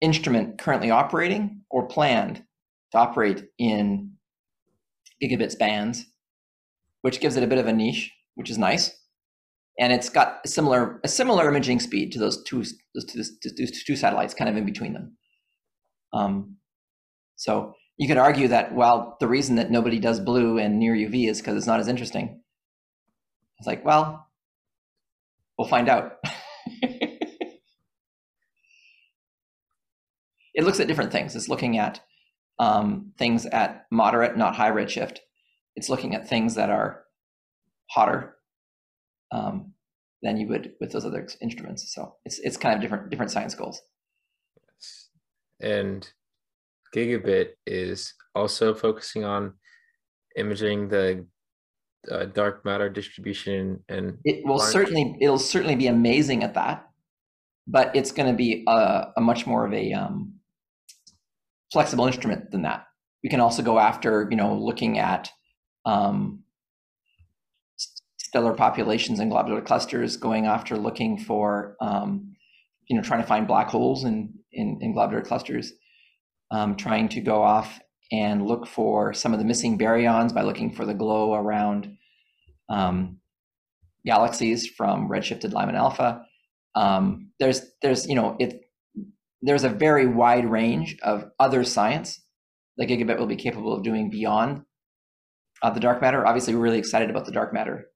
instrument 0.00 0.58
currently 0.58 0.90
operating 0.90 1.62
or 1.70 1.86
planned 1.86 2.44
to 2.90 2.98
operate 2.98 3.44
in 3.58 4.12
gigabit 5.22 5.56
bands, 5.58 6.04
which 7.02 7.20
gives 7.20 7.36
it 7.36 7.44
a 7.44 7.46
bit 7.46 7.58
of 7.58 7.68
a 7.68 7.72
niche, 7.72 8.10
which 8.34 8.50
is 8.50 8.58
nice 8.58 9.01
and 9.78 9.92
it's 9.92 10.08
got 10.08 10.40
a 10.44 10.48
similar 10.48 11.00
a 11.04 11.08
similar 11.08 11.48
imaging 11.48 11.80
speed 11.80 12.12
to 12.12 12.18
those 12.18 12.42
two 12.44 12.64
those 12.94 13.04
two, 13.06 13.18
those 13.18 13.82
two 13.84 13.96
satellites, 13.96 14.34
kind 14.34 14.50
of 14.50 14.56
in 14.56 14.64
between 14.64 14.92
them. 14.92 15.16
Um, 16.12 16.56
so 17.36 17.74
you 17.96 18.08
could 18.08 18.18
argue 18.18 18.48
that 18.48 18.74
well, 18.74 19.16
the 19.20 19.28
reason 19.28 19.56
that 19.56 19.70
nobody 19.70 19.98
does 19.98 20.20
blue 20.20 20.58
and 20.58 20.78
near 20.78 20.94
UV 20.94 21.28
is 21.28 21.40
because 21.40 21.56
it's 21.56 21.66
not 21.66 21.80
as 21.80 21.88
interesting. 21.88 22.42
It's 23.58 23.66
like, 23.66 23.84
well, 23.84 24.26
we'll 25.56 25.68
find 25.68 25.88
out. 25.88 26.18
it 26.82 27.20
looks 30.64 30.80
at 30.80 30.88
different 30.88 31.12
things. 31.12 31.36
It's 31.36 31.48
looking 31.48 31.78
at 31.78 32.00
um, 32.58 33.12
things 33.18 33.46
at 33.46 33.86
moderate, 33.90 34.36
not 34.36 34.56
high 34.56 34.70
redshift, 34.70 35.18
it's 35.76 35.88
looking 35.88 36.14
at 36.14 36.28
things 36.28 36.54
that 36.54 36.70
are 36.70 37.04
hotter 37.90 38.36
um, 39.32 39.72
than 40.22 40.36
you 40.36 40.46
would 40.48 40.72
with 40.80 40.92
those 40.92 41.04
other 41.04 41.26
instruments. 41.40 41.92
So 41.92 42.14
it's 42.24 42.38
it's 42.38 42.56
kind 42.56 42.74
of 42.74 42.80
different 42.80 43.10
different 43.10 43.32
science 43.32 43.54
goals. 43.54 43.80
Yes. 44.56 45.08
And 45.60 46.08
Gigabit 46.94 47.50
is 47.66 48.14
also 48.34 48.74
focusing 48.74 49.24
on 49.24 49.54
imaging 50.36 50.88
the 50.88 51.26
uh, 52.10 52.24
dark 52.26 52.64
matter 52.64 52.88
distribution 52.88 53.78
and 53.88 54.18
it 54.24 54.44
will 54.44 54.58
certainly 54.58 55.16
it'll 55.20 55.38
certainly 55.38 55.76
be 55.76 55.86
amazing 55.86 56.42
at 56.42 56.54
that 56.54 56.88
but 57.68 57.94
it's 57.94 58.10
going 58.10 58.28
to 58.28 58.36
be 58.36 58.64
a, 58.66 59.06
a, 59.16 59.20
much 59.20 59.46
more 59.46 59.64
of 59.64 59.72
a 59.72 59.92
um, 59.92 60.34
flexible 61.72 62.06
instrument 62.06 62.50
than 62.50 62.62
that 62.62 62.86
we 63.22 63.30
can 63.30 63.38
also 63.38 63.62
go 63.62 63.78
after 63.78 64.26
you 64.30 64.36
know 64.36 64.52
looking 64.54 64.98
at 64.98 65.30
um, 65.84 66.41
stellar 68.32 68.54
populations 68.54 69.20
and 69.20 69.30
globular 69.30 69.60
clusters 69.60 70.16
going 70.16 70.46
after 70.46 70.78
looking 70.78 71.18
for 71.18 71.76
um, 71.82 72.34
you 72.88 72.96
know 72.96 73.02
trying 73.02 73.20
to 73.20 73.26
find 73.26 73.46
black 73.46 73.68
holes 73.68 74.04
in 74.04 74.32
in, 74.52 74.78
in 74.80 74.94
globular 74.94 75.22
clusters 75.22 75.74
um, 76.50 76.74
trying 76.74 77.10
to 77.10 77.20
go 77.20 77.42
off 77.42 77.78
and 78.10 78.46
look 78.46 78.66
for 78.66 79.12
some 79.12 79.34
of 79.34 79.38
the 79.38 79.44
missing 79.44 79.78
baryons 79.78 80.32
by 80.32 80.40
looking 80.40 80.72
for 80.72 80.86
the 80.86 80.94
glow 80.94 81.34
around 81.34 81.98
um, 82.70 83.18
galaxies 84.06 84.66
from 84.66 85.10
redshifted 85.10 85.52
Lyman 85.52 85.76
alpha. 85.76 86.24
Um, 86.74 87.32
there's 87.38 87.60
there's 87.82 88.06
you 88.06 88.14
know 88.14 88.36
it 88.40 88.62
there's 89.42 89.64
a 89.64 89.68
very 89.68 90.06
wide 90.06 90.50
range 90.50 90.96
of 91.02 91.30
other 91.38 91.64
science 91.64 92.18
that 92.78 92.88
Gigabit 92.88 93.18
will 93.18 93.26
be 93.26 93.36
capable 93.36 93.74
of 93.74 93.82
doing 93.82 94.08
beyond 94.08 94.62
uh, 95.62 95.68
the 95.68 95.80
dark 95.80 96.00
matter. 96.00 96.26
Obviously, 96.26 96.54
we're 96.54 96.62
really 96.62 96.78
excited 96.78 97.10
about 97.10 97.26
the 97.26 97.32
dark 97.32 97.52
matter 97.52 97.88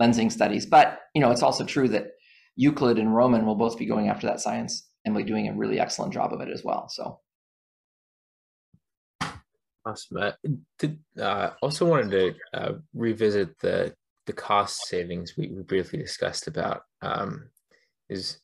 lensing 0.00 0.30
studies, 0.30 0.66
but 0.66 1.00
you 1.14 1.20
know 1.20 1.30
it's 1.30 1.42
also 1.42 1.64
true 1.64 1.88
that 1.88 2.12
Euclid 2.56 2.98
and 2.98 3.14
Roman 3.14 3.46
will 3.46 3.54
both 3.54 3.78
be 3.78 3.86
going 3.86 4.08
after 4.08 4.26
that 4.26 4.40
science 4.40 4.88
and 5.04 5.16
be 5.16 5.22
doing 5.22 5.48
a 5.48 5.54
really 5.54 5.80
excellent 5.80 6.12
job 6.12 6.32
of 6.32 6.40
it 6.40 6.48
as 6.48 6.64
well. 6.64 6.88
So 6.88 7.20
Awesome. 9.88 10.18
Uh, 10.18 10.32
did, 10.78 10.98
uh, 11.18 11.50
also 11.62 11.86
wanted 11.86 12.10
to 12.10 12.34
uh, 12.58 12.72
revisit 12.94 13.58
the 13.60 13.94
the 14.26 14.32
cost 14.34 14.86
savings 14.86 15.34
we, 15.38 15.48
we 15.48 15.62
briefly 15.62 15.98
discussed 15.98 16.46
about. 16.46 16.82
Um, 17.00 17.48
is 18.10 18.38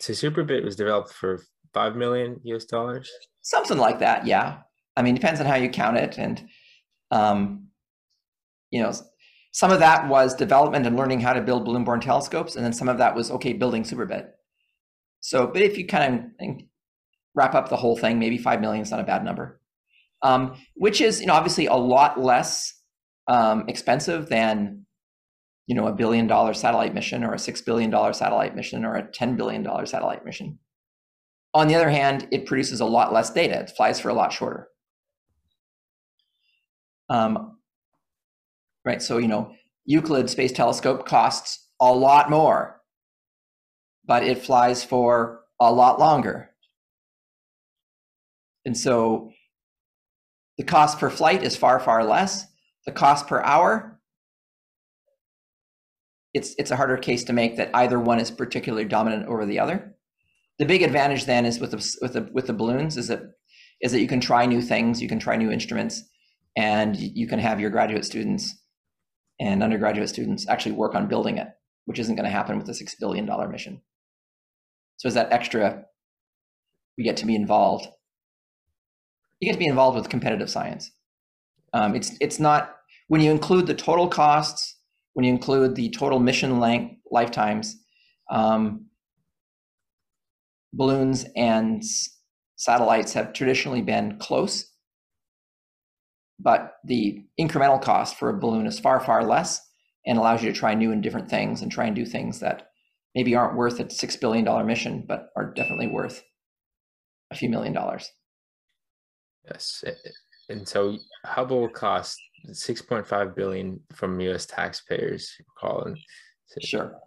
so 0.00 0.14
Superbit 0.14 0.64
was 0.64 0.76
developed 0.76 1.12
for 1.12 1.42
five 1.74 1.96
million 1.96 2.40
US 2.44 2.64
dollars. 2.64 3.10
Something 3.42 3.76
like 3.76 3.98
that, 3.98 4.26
yeah. 4.26 4.60
I 4.96 5.02
mean, 5.02 5.14
depends 5.14 5.38
on 5.40 5.46
how 5.46 5.56
you 5.56 5.68
count 5.68 5.98
it, 5.98 6.16
and 6.16 6.48
um, 7.10 7.66
you 8.70 8.82
know, 8.82 8.92
some 9.54 9.70
of 9.70 9.78
that 9.78 10.08
was 10.08 10.34
development 10.34 10.86
and 10.86 10.96
learning 10.96 11.20
how 11.20 11.32
to 11.32 11.40
build 11.40 11.64
balloon-borne 11.64 12.00
telescopes, 12.00 12.56
and 12.56 12.64
then 12.64 12.72
some 12.72 12.88
of 12.88 12.98
that 12.98 13.14
was 13.14 13.30
okay 13.30 13.52
building 13.52 13.82
Superbit. 13.82 14.30
So, 15.20 15.46
but 15.46 15.62
if 15.62 15.78
you 15.78 15.86
kind 15.86 16.32
of 16.40 16.46
wrap 17.34 17.54
up 17.54 17.68
the 17.68 17.76
whole 17.76 17.96
thing, 17.96 18.18
maybe 18.18 18.36
five 18.36 18.60
million 18.60 18.82
is 18.82 18.90
not 18.90 19.00
a 19.00 19.04
bad 19.04 19.24
number 19.24 19.60
um, 20.24 20.56
which 20.74 21.00
is 21.00 21.20
you 21.20 21.26
know 21.26 21.34
obviously 21.34 21.66
a 21.66 21.74
lot 21.74 22.20
less 22.20 22.80
um, 23.28 23.64
expensive 23.68 24.28
than 24.28 24.86
you 25.66 25.76
know 25.76 25.86
a 25.86 25.92
billion 25.92 26.26
dollar 26.26 26.54
satellite 26.54 26.94
mission 26.94 27.22
or 27.22 27.34
a 27.34 27.38
six 27.38 27.60
billion 27.60 27.90
dollar 27.90 28.12
satellite 28.12 28.56
mission 28.56 28.84
or 28.84 28.96
a 28.96 29.06
ten 29.06 29.36
billion 29.36 29.62
dollar 29.62 29.86
satellite 29.86 30.24
mission. 30.24 30.58
On 31.52 31.68
the 31.68 31.76
other 31.76 31.90
hand, 31.90 32.26
it 32.32 32.46
produces 32.46 32.80
a 32.80 32.84
lot 32.84 33.12
less 33.12 33.30
data. 33.30 33.60
It 33.60 33.72
flies 33.76 34.00
for 34.00 34.08
a 34.08 34.14
lot 34.14 34.32
shorter. 34.32 34.68
Um, 37.08 37.53
right. 38.84 39.02
So 39.02 39.18
you 39.18 39.28
know, 39.28 39.52
Euclid 39.84 40.30
Space 40.30 40.52
Telescope 40.52 41.06
costs 41.06 41.68
a 41.80 41.92
lot 41.92 42.30
more, 42.30 42.80
but 44.04 44.22
it 44.22 44.44
flies 44.44 44.84
for 44.84 45.40
a 45.60 45.72
lot 45.72 45.98
longer. 45.98 46.50
And 48.64 48.76
so 48.76 49.30
the 50.56 50.64
cost 50.64 50.98
per 50.98 51.10
flight 51.10 51.42
is 51.42 51.56
far, 51.56 51.78
far 51.80 52.04
less. 52.04 52.46
The 52.86 52.92
cost 52.92 53.26
per 53.26 53.42
hour, 53.42 54.00
it's, 56.32 56.54
it's 56.58 56.70
a 56.70 56.76
harder 56.76 56.96
case 56.96 57.24
to 57.24 57.32
make 57.32 57.56
that 57.56 57.70
either 57.74 57.98
one 57.98 58.20
is 58.20 58.30
particularly 58.30 58.84
dominant 58.84 59.26
over 59.26 59.46
the 59.46 59.58
other. 59.58 59.94
The 60.58 60.64
big 60.64 60.82
advantage 60.82 61.24
then 61.24 61.44
is 61.44 61.58
with 61.58 61.72
the, 61.72 61.96
with 62.00 62.12
the, 62.12 62.30
with 62.32 62.46
the 62.46 62.52
balloons 62.52 62.96
is 62.96 63.08
that, 63.08 63.22
is 63.80 63.92
that 63.92 64.00
you 64.00 64.08
can 64.08 64.20
try 64.20 64.46
new 64.46 64.62
things, 64.62 65.02
you 65.02 65.08
can 65.08 65.18
try 65.18 65.36
new 65.36 65.50
instruments, 65.50 66.02
and 66.56 66.96
you 66.96 67.26
can 67.26 67.40
have 67.40 67.60
your 67.60 67.70
graduate 67.70 68.04
students 68.04 68.54
and 69.40 69.62
undergraduate 69.62 70.08
students 70.08 70.48
actually 70.48 70.72
work 70.72 70.94
on 70.94 71.08
building 71.08 71.38
it, 71.38 71.48
which 71.86 71.98
isn't 71.98 72.14
going 72.14 72.24
to 72.24 72.30
happen 72.30 72.58
with 72.58 72.68
a 72.68 72.72
$6 72.72 72.98
billion 73.00 73.28
mission. 73.50 73.80
So 74.96 75.08
is 75.08 75.14
that 75.14 75.32
extra, 75.32 75.84
we 76.96 77.04
get 77.04 77.16
to 77.18 77.26
be 77.26 77.34
involved 77.34 77.88
you 79.44 79.50
get 79.50 79.54
to 79.54 79.58
be 79.58 79.66
involved 79.66 79.96
with 79.96 80.08
competitive 80.08 80.50
science. 80.50 80.90
Um, 81.72 81.94
it's 81.94 82.16
it's 82.20 82.38
not 82.38 82.76
when 83.08 83.20
you 83.20 83.30
include 83.30 83.66
the 83.66 83.74
total 83.74 84.08
costs, 84.08 84.78
when 85.12 85.24
you 85.24 85.32
include 85.32 85.74
the 85.74 85.90
total 85.90 86.18
mission 86.18 86.60
length 86.60 86.96
lifetimes, 87.10 87.76
um, 88.30 88.86
balloons 90.72 91.26
and 91.36 91.82
satellites 92.56 93.12
have 93.12 93.32
traditionally 93.32 93.82
been 93.82 94.18
close, 94.18 94.72
but 96.38 96.74
the 96.84 97.24
incremental 97.38 97.80
cost 97.80 98.16
for 98.16 98.30
a 98.30 98.38
balloon 98.38 98.66
is 98.66 98.78
far 98.78 99.00
far 99.00 99.24
less 99.24 99.60
and 100.06 100.18
allows 100.18 100.42
you 100.42 100.52
to 100.52 100.58
try 100.58 100.74
new 100.74 100.92
and 100.92 101.02
different 101.02 101.30
things 101.30 101.62
and 101.62 101.70
try 101.70 101.86
and 101.86 101.96
do 101.96 102.04
things 102.04 102.40
that 102.40 102.68
maybe 103.14 103.34
aren't 103.34 103.56
worth 103.56 103.80
a 103.80 103.88
six 103.90 104.16
billion 104.16 104.44
dollar 104.44 104.64
mission, 104.64 105.04
but 105.06 105.28
are 105.36 105.52
definitely 105.54 105.86
worth 105.86 106.22
a 107.30 107.34
few 107.34 107.48
million 107.48 107.72
dollars. 107.72 108.10
Yes, 109.50 109.84
and 110.48 110.66
so 110.66 110.98
Hubble 111.24 111.68
cost 111.68 112.20
6.5 112.50 113.34
billion 113.34 113.80
from 113.94 114.20
U.S. 114.20 114.46
taxpayers. 114.46 115.34
Colin. 115.58 115.96
So, 116.46 116.60
sure. 116.60 116.98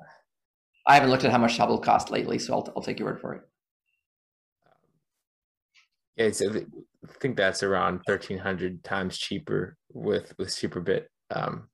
I 0.88 0.96
haven't 0.96 1.10
looked 1.10 1.26
at 1.26 1.32
how 1.32 1.38
much 1.38 1.58
Hubble 1.58 1.80
cost 1.80 2.10
lately, 2.10 2.40
so 2.40 2.54
I'll, 2.54 2.74
I'll 2.76 2.82
take 2.82 3.00
your 3.00 3.10
word 3.10 3.22
for 3.22 3.34
it. 3.36 3.42
Yeah, 6.16 6.26
it's, 6.26 6.42
think 7.20 7.38
that's 7.38 7.64
around 7.64 8.02
1,300 8.06 8.84
times 8.84 9.18
cheaper 9.18 9.78
with 9.94 10.34
with 10.38 10.50
Superbit. 10.50 11.06
Um, 11.32 11.70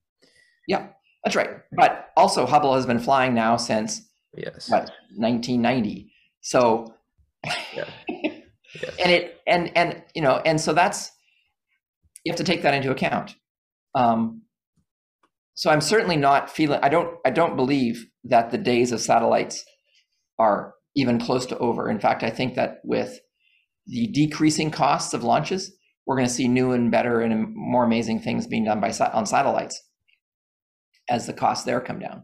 yeah, 0.68 0.90
that's 1.24 1.36
right. 1.36 1.50
But 1.76 2.10
also, 2.18 2.46
Hubble 2.46 2.76
has 2.76 2.86
been 2.86 3.00
flying 3.00 3.34
now 3.34 3.58
since 3.58 4.02
yes, 4.36 4.70
what 4.70 4.92
1990. 5.16 6.12
So. 6.42 6.96
Yeah. 7.74 7.86
Yes. 8.08 8.32
And 8.98 9.12
it 9.12 9.40
and 9.46 9.72
and 9.78 10.02
you 10.16 10.24
know 10.24 10.42
and 10.44 10.60
so 10.60 10.74
that's 10.74 11.12
you 12.24 12.32
have 12.32 12.38
to 12.38 12.44
take 12.44 12.64
that 12.64 12.74
into 12.74 12.90
account. 12.92 13.36
Um, 13.96 14.44
so 15.56 15.70
I'm 15.70 15.82
certainly 15.82 16.18
not 16.18 16.50
feeling. 16.50 16.80
I 16.82 16.90
don't. 16.90 17.18
I 17.26 17.30
don't 17.30 17.56
believe 17.56 18.08
that 18.24 18.52
the 18.52 18.58
days 18.58 18.92
of 18.92 19.02
satellites 19.02 19.64
are 20.40 20.74
even 20.96 21.20
close 21.20 21.46
to 21.48 21.58
over. 21.60 21.90
In 21.90 22.00
fact, 22.00 22.24
I 22.24 22.30
think 22.30 22.56
that 22.56 22.78
with 22.84 23.20
the 23.86 24.08
decreasing 24.08 24.72
costs 24.72 25.14
of 25.14 25.24
launches, 25.24 25.72
we're 26.06 26.16
going 26.16 26.28
to 26.28 26.34
see 26.34 26.48
new 26.48 26.72
and 26.72 26.92
better 26.92 27.22
and 27.22 27.54
more 27.56 27.86
amazing 27.86 28.20
things 28.20 28.48
being 28.48 28.66
done 28.66 28.80
by 28.80 28.92
on 29.14 29.26
satellites 29.26 29.82
as 31.10 31.28
the 31.28 31.34
costs 31.34 31.66
there 31.66 31.82
come 31.82 32.00
down. 32.00 32.24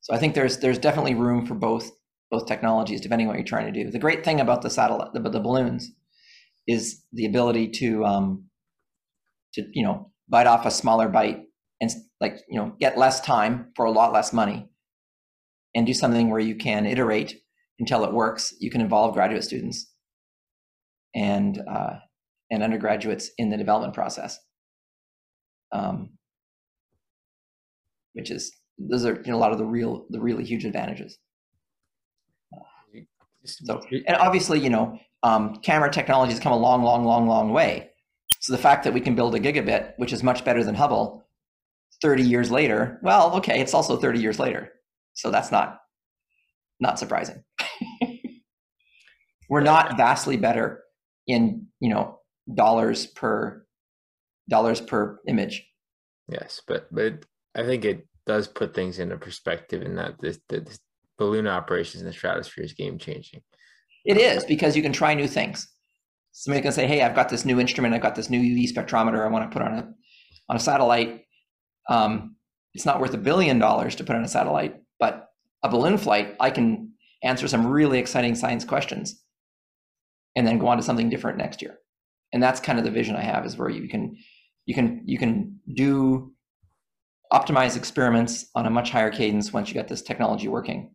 So 0.00 0.14
I 0.14 0.18
think 0.18 0.34
there's 0.34 0.58
there's 0.58 0.78
definitely 0.78 1.14
room 1.14 1.46
for 1.46 1.54
both 1.54 1.90
both 2.30 2.46
technologies, 2.46 3.00
depending 3.00 3.26
on 3.26 3.32
what 3.32 3.38
you're 3.38 3.46
trying 3.46 3.72
to 3.72 3.84
do. 3.84 3.90
The 3.90 3.98
great 3.98 4.24
thing 4.24 4.40
about 4.40 4.62
the 4.62 4.70
satellite, 4.70 5.12
the, 5.14 5.20
the 5.20 5.40
balloons, 5.40 5.90
is 6.66 7.02
the 7.12 7.24
ability 7.24 7.68
to, 7.68 8.04
um, 8.04 8.44
to 9.54 9.66
you 9.72 9.82
know, 9.82 10.12
bite 10.28 10.46
off 10.46 10.66
a 10.66 10.70
smaller 10.70 11.08
bite 11.08 11.40
and 11.80 11.90
like 12.20 12.38
you 12.48 12.58
know 12.58 12.74
get 12.80 12.98
less 12.98 13.20
time 13.20 13.72
for 13.76 13.86
a 13.86 13.90
lot 13.90 14.12
less 14.12 14.32
money, 14.32 14.68
and 15.74 15.86
do 15.86 15.94
something 15.94 16.30
where 16.30 16.40
you 16.40 16.54
can 16.54 16.86
iterate 16.86 17.40
until 17.78 18.04
it 18.04 18.12
works. 18.12 18.54
You 18.60 18.70
can 18.70 18.80
involve 18.80 19.14
graduate 19.14 19.44
students 19.44 19.90
and 21.18 21.60
uh, 21.68 21.94
and 22.50 22.62
undergraduates 22.62 23.30
in 23.38 23.50
the 23.50 23.56
development 23.56 23.92
process, 23.92 24.38
um, 25.72 26.10
which 28.12 28.30
is 28.30 28.52
those 28.78 29.04
are 29.04 29.16
you 29.24 29.32
know, 29.32 29.36
a 29.36 29.40
lot 29.40 29.52
of 29.52 29.58
the 29.58 29.64
real 29.64 30.06
the 30.10 30.20
really 30.20 30.44
huge 30.44 30.64
advantages. 30.64 31.18
So, 33.44 33.80
and 34.06 34.16
obviously, 34.16 34.60
you 34.60 34.68
know, 34.68 34.98
um, 35.22 35.56
camera 35.62 35.90
technology 35.90 36.32
has 36.32 36.40
come 36.40 36.52
a 36.52 36.56
long, 36.56 36.82
long, 36.82 37.04
long, 37.04 37.26
long 37.26 37.50
way. 37.50 37.90
So 38.40 38.52
the 38.52 38.58
fact 38.58 38.84
that 38.84 38.92
we 38.92 39.00
can 39.00 39.14
build 39.14 39.34
a 39.34 39.40
gigabit, 39.40 39.94
which 39.96 40.12
is 40.12 40.22
much 40.22 40.44
better 40.44 40.62
than 40.62 40.74
Hubble, 40.74 41.26
30 42.02 42.24
years 42.24 42.50
later, 42.50 43.00
well, 43.02 43.34
okay, 43.36 43.60
it's 43.60 43.72
also 43.72 43.96
30 43.96 44.20
years 44.20 44.38
later. 44.38 44.70
So 45.14 45.30
that's 45.30 45.50
not 45.50 45.78
not 46.78 46.98
surprising. 46.98 47.42
We're 49.48 49.62
not 49.62 49.96
vastly 49.96 50.36
better 50.36 50.82
in, 51.28 51.66
you 51.78 51.90
know, 51.90 52.18
dollars 52.52 53.06
per 53.06 53.64
dollars 54.48 54.80
per 54.80 55.20
image 55.28 55.68
Yes, 56.28 56.60
but 56.66 56.86
but 56.92 57.24
I 57.54 57.64
think 57.64 57.84
it 57.84 58.06
does 58.26 58.46
put 58.46 58.74
things 58.74 58.98
into 58.98 59.16
perspective 59.16 59.82
in 59.82 59.96
that 59.96 60.20
this, 60.20 60.38
this 60.48 60.78
balloon 61.18 61.46
operations 61.46 62.02
in 62.02 62.06
the 62.06 62.12
stratosphere 62.12 62.64
is 62.64 62.74
game 62.74 62.98
changing. 62.98 63.40
It 64.04 64.18
is 64.18 64.44
because 64.44 64.76
you 64.76 64.82
can 64.82 64.92
try 64.92 65.14
new 65.14 65.26
things. 65.26 65.66
Somebody 66.32 66.62
can 66.62 66.72
say, 66.72 66.86
"Hey, 66.86 67.02
I've 67.02 67.14
got 67.14 67.30
this 67.30 67.44
new 67.44 67.58
instrument. 67.58 67.94
I've 67.94 68.02
got 68.02 68.14
this 68.14 68.30
new 68.30 68.40
UV 68.40 68.72
spectrometer. 68.72 69.24
I 69.24 69.28
want 69.28 69.50
to 69.50 69.58
put 69.58 69.66
on 69.66 69.74
a 69.74 69.88
on 70.48 70.56
a 70.56 70.60
satellite." 70.60 71.24
Um, 71.88 72.36
it's 72.74 72.84
not 72.84 73.00
worth 73.00 73.14
a 73.14 73.18
billion 73.18 73.58
dollars 73.58 73.96
to 73.96 74.04
put 74.04 74.14
on 74.14 74.22
a 74.22 74.28
satellite, 74.28 74.76
but 75.00 75.28
a 75.62 75.70
balloon 75.70 75.96
flight, 75.96 76.36
I 76.38 76.50
can 76.50 76.92
answer 77.22 77.48
some 77.48 77.66
really 77.66 77.98
exciting 77.98 78.34
science 78.34 78.64
questions, 78.64 79.24
and 80.38 80.46
then 80.46 80.58
go 80.58 80.68
on 80.68 80.76
to 80.76 80.82
something 80.84 81.10
different 81.10 81.36
next 81.36 81.60
year. 81.60 81.78
And 82.32 82.40
that's 82.40 82.60
kind 82.60 82.78
of 82.78 82.84
the 82.84 82.92
vision 82.92 83.16
I 83.16 83.22
have: 83.22 83.44
is 83.44 83.58
where 83.58 83.68
you 83.68 83.88
can 83.88 84.16
you 84.66 84.74
can 84.74 85.02
you 85.04 85.18
can 85.18 85.58
do 85.74 86.32
optimize 87.32 87.76
experiments 87.76 88.46
on 88.54 88.64
a 88.64 88.70
much 88.70 88.90
higher 88.90 89.10
cadence 89.10 89.52
once 89.52 89.68
you 89.68 89.74
get 89.74 89.88
this 89.88 90.00
technology 90.00 90.46
working 90.46 90.94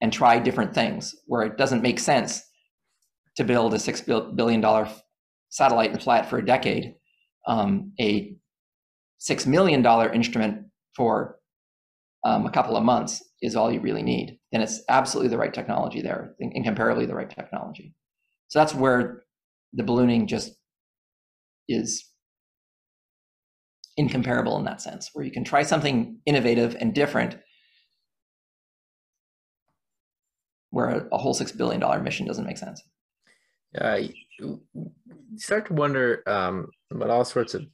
and 0.00 0.12
try 0.12 0.38
different 0.38 0.74
things 0.74 1.14
where 1.26 1.42
it 1.42 1.58
doesn't 1.58 1.82
make 1.82 1.98
sense 1.98 2.42
to 3.36 3.42
build 3.42 3.74
a 3.74 3.80
six 3.80 4.00
billion 4.00 4.60
dollar 4.60 4.88
satellite 5.48 5.90
and 5.90 6.00
fly 6.00 6.20
it 6.20 6.26
for 6.26 6.38
a 6.38 6.46
decade. 6.46 6.94
Um, 7.48 7.92
a 8.00 8.36
six 9.18 9.44
million 9.44 9.82
dollar 9.82 10.12
instrument 10.12 10.66
for 10.94 11.40
um, 12.24 12.46
a 12.46 12.50
couple 12.50 12.76
of 12.76 12.84
months 12.84 13.24
is 13.42 13.56
all 13.56 13.72
you 13.72 13.80
really 13.80 14.02
need, 14.02 14.38
and 14.52 14.62
it's 14.62 14.82
absolutely 14.88 15.30
the 15.30 15.38
right 15.38 15.54
technology 15.54 16.00
there, 16.00 16.36
incomparably 16.38 17.06
the 17.06 17.14
right 17.14 17.30
technology. 17.30 17.94
So 18.48 18.58
that's 18.58 18.74
where 18.74 19.22
the 19.72 19.82
ballooning 19.82 20.26
just 20.26 20.52
is 21.68 22.04
incomparable 23.96 24.56
in 24.58 24.64
that 24.64 24.80
sense, 24.80 25.10
where 25.12 25.24
you 25.24 25.30
can 25.30 25.44
try 25.44 25.62
something 25.62 26.18
innovative 26.24 26.76
and 26.80 26.94
different, 26.94 27.36
where 30.70 30.88
a, 30.88 31.08
a 31.12 31.18
whole 31.18 31.34
six 31.34 31.52
billion 31.52 31.80
dollar 31.80 32.00
mission 32.00 32.26
doesn't 32.26 32.46
make 32.46 32.58
sense. 32.58 32.82
Uh, 33.78 34.00
you 34.38 34.62
start 35.36 35.66
to 35.66 35.74
wonder 35.74 36.22
um, 36.26 36.68
about 36.90 37.10
all 37.10 37.24
sorts 37.24 37.52
of 37.52 37.66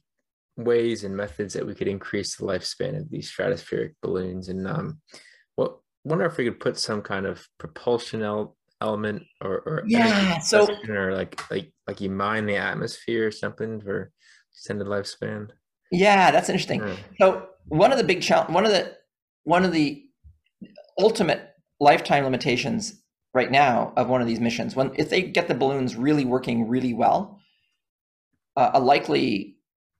ways 0.57 1.03
and 1.03 1.15
methods 1.15 1.53
that 1.53 1.65
we 1.65 1.75
could 1.75 1.87
increase 1.87 2.35
the 2.35 2.45
lifespan 2.45 2.97
of 2.97 3.09
these 3.09 3.31
stratospheric 3.31 3.93
balloons, 4.01 4.49
and 4.49 4.67
um, 4.67 4.99
well, 5.55 5.83
wonder 6.03 6.25
if 6.25 6.35
we 6.35 6.45
could 6.45 6.59
put 6.59 6.77
some 6.77 7.01
kind 7.01 7.25
of 7.25 7.47
propulsion 7.59 8.21
element 8.81 9.23
or, 9.41 9.59
or 9.59 9.83
yeah, 9.87 10.39
so 10.39 10.67
or 10.89 11.13
like 11.13 11.49
like 11.49 11.71
like 11.87 12.01
you 12.01 12.09
mine 12.09 12.45
the 12.45 12.57
atmosphere 12.57 13.27
or 13.27 13.31
something 13.31 13.81
for 13.81 14.11
extended 14.53 14.87
lifespan. 14.87 15.49
Yeah, 15.91 16.31
that's 16.31 16.49
interesting. 16.49 16.81
Mm. 16.81 16.97
So 17.19 17.47
one 17.67 17.91
of 17.91 17.97
the 17.97 18.03
big 18.03 18.21
challenge, 18.21 18.49
one 18.53 18.65
of 18.65 18.71
the 18.71 18.95
one 19.43 19.63
of 19.63 19.71
the 19.71 20.03
ultimate 20.99 21.49
lifetime 21.79 22.23
limitations 22.23 23.01
right 23.33 23.51
now 23.51 23.93
of 23.97 24.07
one 24.07 24.21
of 24.21 24.27
these 24.27 24.39
missions, 24.39 24.75
when 24.75 24.91
if 24.95 25.09
they 25.09 25.21
get 25.21 25.47
the 25.47 25.55
balloons 25.55 25.95
really 25.95 26.25
working 26.25 26.67
really 26.67 26.93
well, 26.93 27.39
uh, 28.55 28.71
a 28.73 28.79
likely 28.79 29.57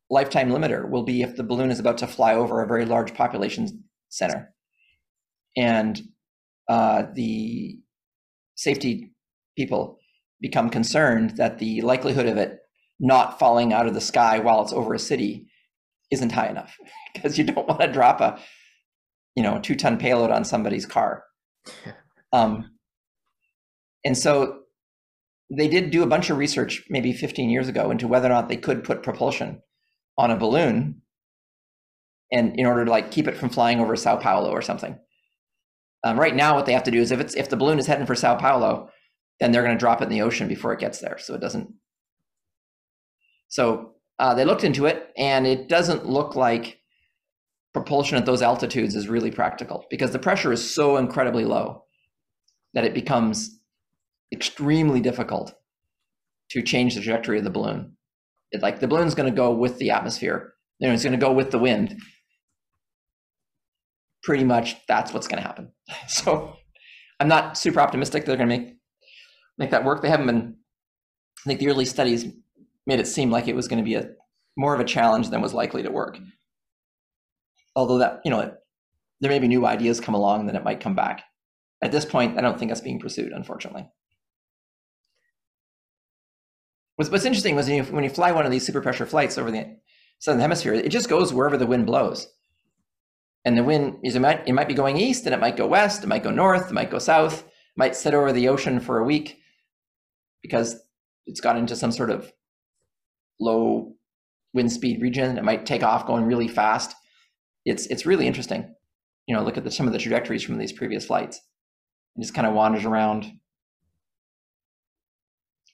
lifetime 0.10 0.50
limiter 0.50 0.90
will 0.90 1.04
be 1.04 1.22
if 1.22 1.36
the 1.36 1.44
balloon 1.44 1.72
is 1.72 1.80
about 1.80 1.98
to 1.98 2.08
fly 2.08 2.34
over 2.34 2.62
a 2.62 2.68
very 2.68 2.86
large 2.86 3.14
population 3.14 3.84
center, 4.10 4.54
and 5.58 6.02
uh, 6.70 7.04
the 7.14 7.80
safety 8.56 9.12
people 9.58 10.00
become 10.42 10.70
concerned 10.70 11.38
that 11.38 11.60
the 11.60 11.82
likelihood 11.82 12.26
of 12.26 12.38
it 12.38 12.60
not 13.00 13.40
falling 13.40 13.74
out 13.74 13.88
of 13.88 13.94
the 13.94 14.02
sky 14.02 14.40
while 14.40 14.62
it's 14.62 14.74
over 14.74 14.94
a 14.94 15.00
city 15.00 15.48
isn't 16.12 16.32
high 16.32 16.48
enough 16.48 16.78
because 17.14 17.38
you 17.38 17.44
don't 17.44 17.68
want 17.68 17.82
to 17.82 17.92
drop 17.92 18.22
a 18.22 18.40
you 19.36 19.44
know 19.44 19.60
two 19.60 19.76
ton 19.76 19.98
payload 19.98 20.32
on 20.32 20.46
somebody's 20.46 20.86
car. 20.86 21.24
Um, 22.32 22.72
and 24.04 24.18
so 24.18 24.60
they 25.52 25.68
did 25.68 25.92
do 25.92 26.04
a 26.04 26.08
bunch 26.08 26.30
of 26.30 26.38
research 26.38 26.84
maybe 26.90 27.14
15 27.14 27.50
years 27.50 27.68
ago 27.68 27.92
into 27.92 28.08
whether 28.08 28.28
or 28.28 28.30
not 28.30 28.50
they 28.50 28.58
could 28.58 28.84
put 28.84 29.04
propulsion 29.04 29.62
on 30.18 30.32
a 30.32 30.38
balloon 30.38 31.02
and 32.32 32.58
in 32.60 32.66
order 32.66 32.86
to 32.86 32.92
like 32.92 33.12
keep 33.12 33.28
it 33.28 33.38
from 33.38 33.50
flying 33.50 33.80
over 33.80 33.96
sao 33.96 34.18
paulo 34.18 34.50
or 34.50 34.62
something 34.62 34.98
um, 36.06 36.18
right 36.18 36.36
now 36.36 36.56
what 36.56 36.66
they 36.66 36.74
have 36.74 36.84
to 36.84 36.92
do 36.92 37.02
is 37.02 37.12
if 37.12 37.20
it's 37.20 37.36
if 37.36 37.50
the 37.50 37.58
balloon 37.58 37.80
is 37.80 37.88
heading 37.88 38.06
for 38.06 38.16
sao 38.16 38.36
paulo 38.36 38.90
then 39.42 39.52
they're 39.52 39.64
going 39.64 39.76
to 39.76 39.80
drop 39.80 40.02
it 40.02 40.06
in 40.06 40.10
the 40.10 40.22
ocean 40.22 40.48
before 40.48 40.72
it 40.72 40.80
gets 40.80 41.00
there 41.00 41.18
so 41.18 41.34
it 41.34 41.42
doesn't 41.42 41.70
so 43.50 43.96
uh, 44.20 44.34
they 44.34 44.46
looked 44.46 44.64
into 44.64 44.86
it, 44.86 45.12
and 45.18 45.46
it 45.46 45.68
doesn't 45.68 46.06
look 46.06 46.36
like 46.36 46.80
propulsion 47.74 48.18
at 48.18 48.26
those 48.26 48.42
altitudes 48.42 48.96
is 48.96 49.10
really 49.10 49.32
practical 49.32 49.86
because 49.90 50.12
the 50.12 50.20
pressure 50.20 50.54
is 50.54 50.74
so 50.74 50.96
incredibly 50.96 51.44
low 51.44 51.84
that 52.74 52.86
it 52.86 52.94
becomes 52.94 53.60
extremely 54.32 55.02
difficult 55.02 55.54
to 56.50 56.62
change 56.62 56.96
the 56.96 57.02
trajectory 57.02 57.38
of 57.38 57.44
the 57.44 57.50
balloon. 57.50 57.98
It, 58.52 58.62
like 58.62 58.80
the 58.80 58.88
balloon's 58.88 59.16
going 59.16 59.30
to 59.30 59.36
go 59.36 59.54
with 59.54 59.78
the 59.78 59.92
atmosphere, 59.92 60.54
you 60.80 60.88
know, 60.88 60.94
it's 60.94 61.04
going 61.04 61.20
to 61.20 61.26
go 61.26 61.34
with 61.34 61.52
the 61.52 61.60
wind. 61.60 62.00
Pretty 64.26 64.44
much, 64.44 64.76
that's 64.88 65.14
what's 65.14 65.28
going 65.28 65.42
to 65.42 65.48
happen. 65.48 65.72
So, 66.08 66.56
I'm 67.20 67.30
not 67.30 67.58
super 67.58 67.80
optimistic 67.80 68.26
they're 68.26 68.36
going 68.36 68.50
to 68.50 68.58
make 68.58 68.76
make 69.58 69.72
that 69.72 69.86
work. 69.86 70.02
They 70.02 70.10
haven't 70.10 70.26
been. 70.26 70.58
I 71.46 71.50
think 71.50 71.60
the 71.60 71.70
early 71.70 71.86
studies 71.86 72.26
made 72.86 73.00
it 73.00 73.08
seem 73.08 73.32
like 73.32 73.48
it 73.48 73.56
was 73.56 73.68
going 73.68 73.78
to 73.78 73.86
be 73.86 73.96
a 73.96 74.10
more 74.58 74.74
of 74.74 74.80
a 74.80 74.86
challenge 74.86 75.30
than 75.30 75.42
was 75.42 75.54
likely 75.54 75.84
to 75.84 75.92
work. 75.92 76.18
Although 77.76 78.00
that, 78.00 78.22
you 78.24 78.32
know, 78.32 78.40
it, 78.40 78.54
there 79.22 79.32
may 79.32 79.40
be 79.40 79.48
new 79.48 79.66
ideas 79.66 80.00
come 80.00 80.16
along, 80.16 80.46
then 80.46 80.56
it 80.56 80.64
might 80.64 80.80
come 80.80 80.96
back. 80.96 81.24
At 81.82 81.92
this 81.92 82.06
point, 82.06 82.38
I 82.38 82.42
don't 82.42 82.58
think 82.58 82.70
that's 82.70 82.82
being 82.82 83.00
pursued, 83.00 83.32
unfortunately. 83.32 83.88
What's, 86.96 87.12
what's 87.12 87.26
interesting 87.26 87.56
was 87.56 87.68
when 87.68 87.76
you, 87.76 87.84
when 87.84 88.04
you 88.04 88.10
fly 88.10 88.32
one 88.32 88.46
of 88.46 88.52
these 88.52 88.66
super 88.66 88.82
pressure 88.82 89.06
flights 89.06 89.38
over 89.38 89.52
the 89.52 89.78
southern 90.20 90.40
hemisphere, 90.40 90.74
it 90.74 90.90
just 90.90 91.10
goes 91.10 91.34
wherever 91.34 91.58
the 91.58 91.68
wind 91.68 91.86
blows. 91.86 92.28
And 93.46 93.58
the 93.58 93.64
wind 93.64 94.00
is 94.04 94.16
it 94.16 94.22
might 94.22 94.48
it 94.48 94.54
might 94.54 94.68
be 94.68 94.74
going 94.74 94.98
east, 94.98 95.26
and 95.26 95.34
it 95.34 95.40
might 95.40 95.56
go 95.56 95.68
west, 95.68 96.04
it 96.04 96.08
might 96.08 96.24
go 96.24 96.32
north, 96.32 96.70
it 96.70 96.74
might 96.74 96.90
go 96.90 97.00
south, 97.00 97.44
it 97.44 97.78
might 97.78 97.96
sit 97.96 98.16
over 98.16 98.34
the 98.34 98.48
ocean 98.50 98.80
for 98.80 98.98
a 98.98 99.06
week 99.06 99.40
because 100.42 100.82
it's 101.28 101.42
got 101.42 101.58
into 101.58 101.76
some 101.76 101.92
sort 101.92 102.10
of 102.10 102.32
low 103.40 103.94
wind 104.54 104.72
speed 104.72 105.02
region. 105.02 105.38
It 105.38 105.44
might 105.44 105.66
take 105.66 105.84
off 105.84 106.08
going 106.08 106.26
really 106.26 106.48
fast. 106.48 106.96
It's 107.66 107.86
it's 107.88 108.06
really 108.06 108.26
interesting. 108.26 108.74
You 109.28 109.36
know, 109.36 109.44
look 109.44 109.58
at 109.58 109.64
the, 109.64 109.72
some 109.72 109.88
of 109.88 109.94
the 109.94 110.00
trajectories 110.00 110.44
from 110.44 110.58
these 110.58 110.74
previous 110.74 111.06
flights. 111.06 111.38
It 112.16 112.22
just 112.22 112.34
kind 112.34 112.48
of 112.48 112.54
wanders 112.54 112.86
around 112.86 113.32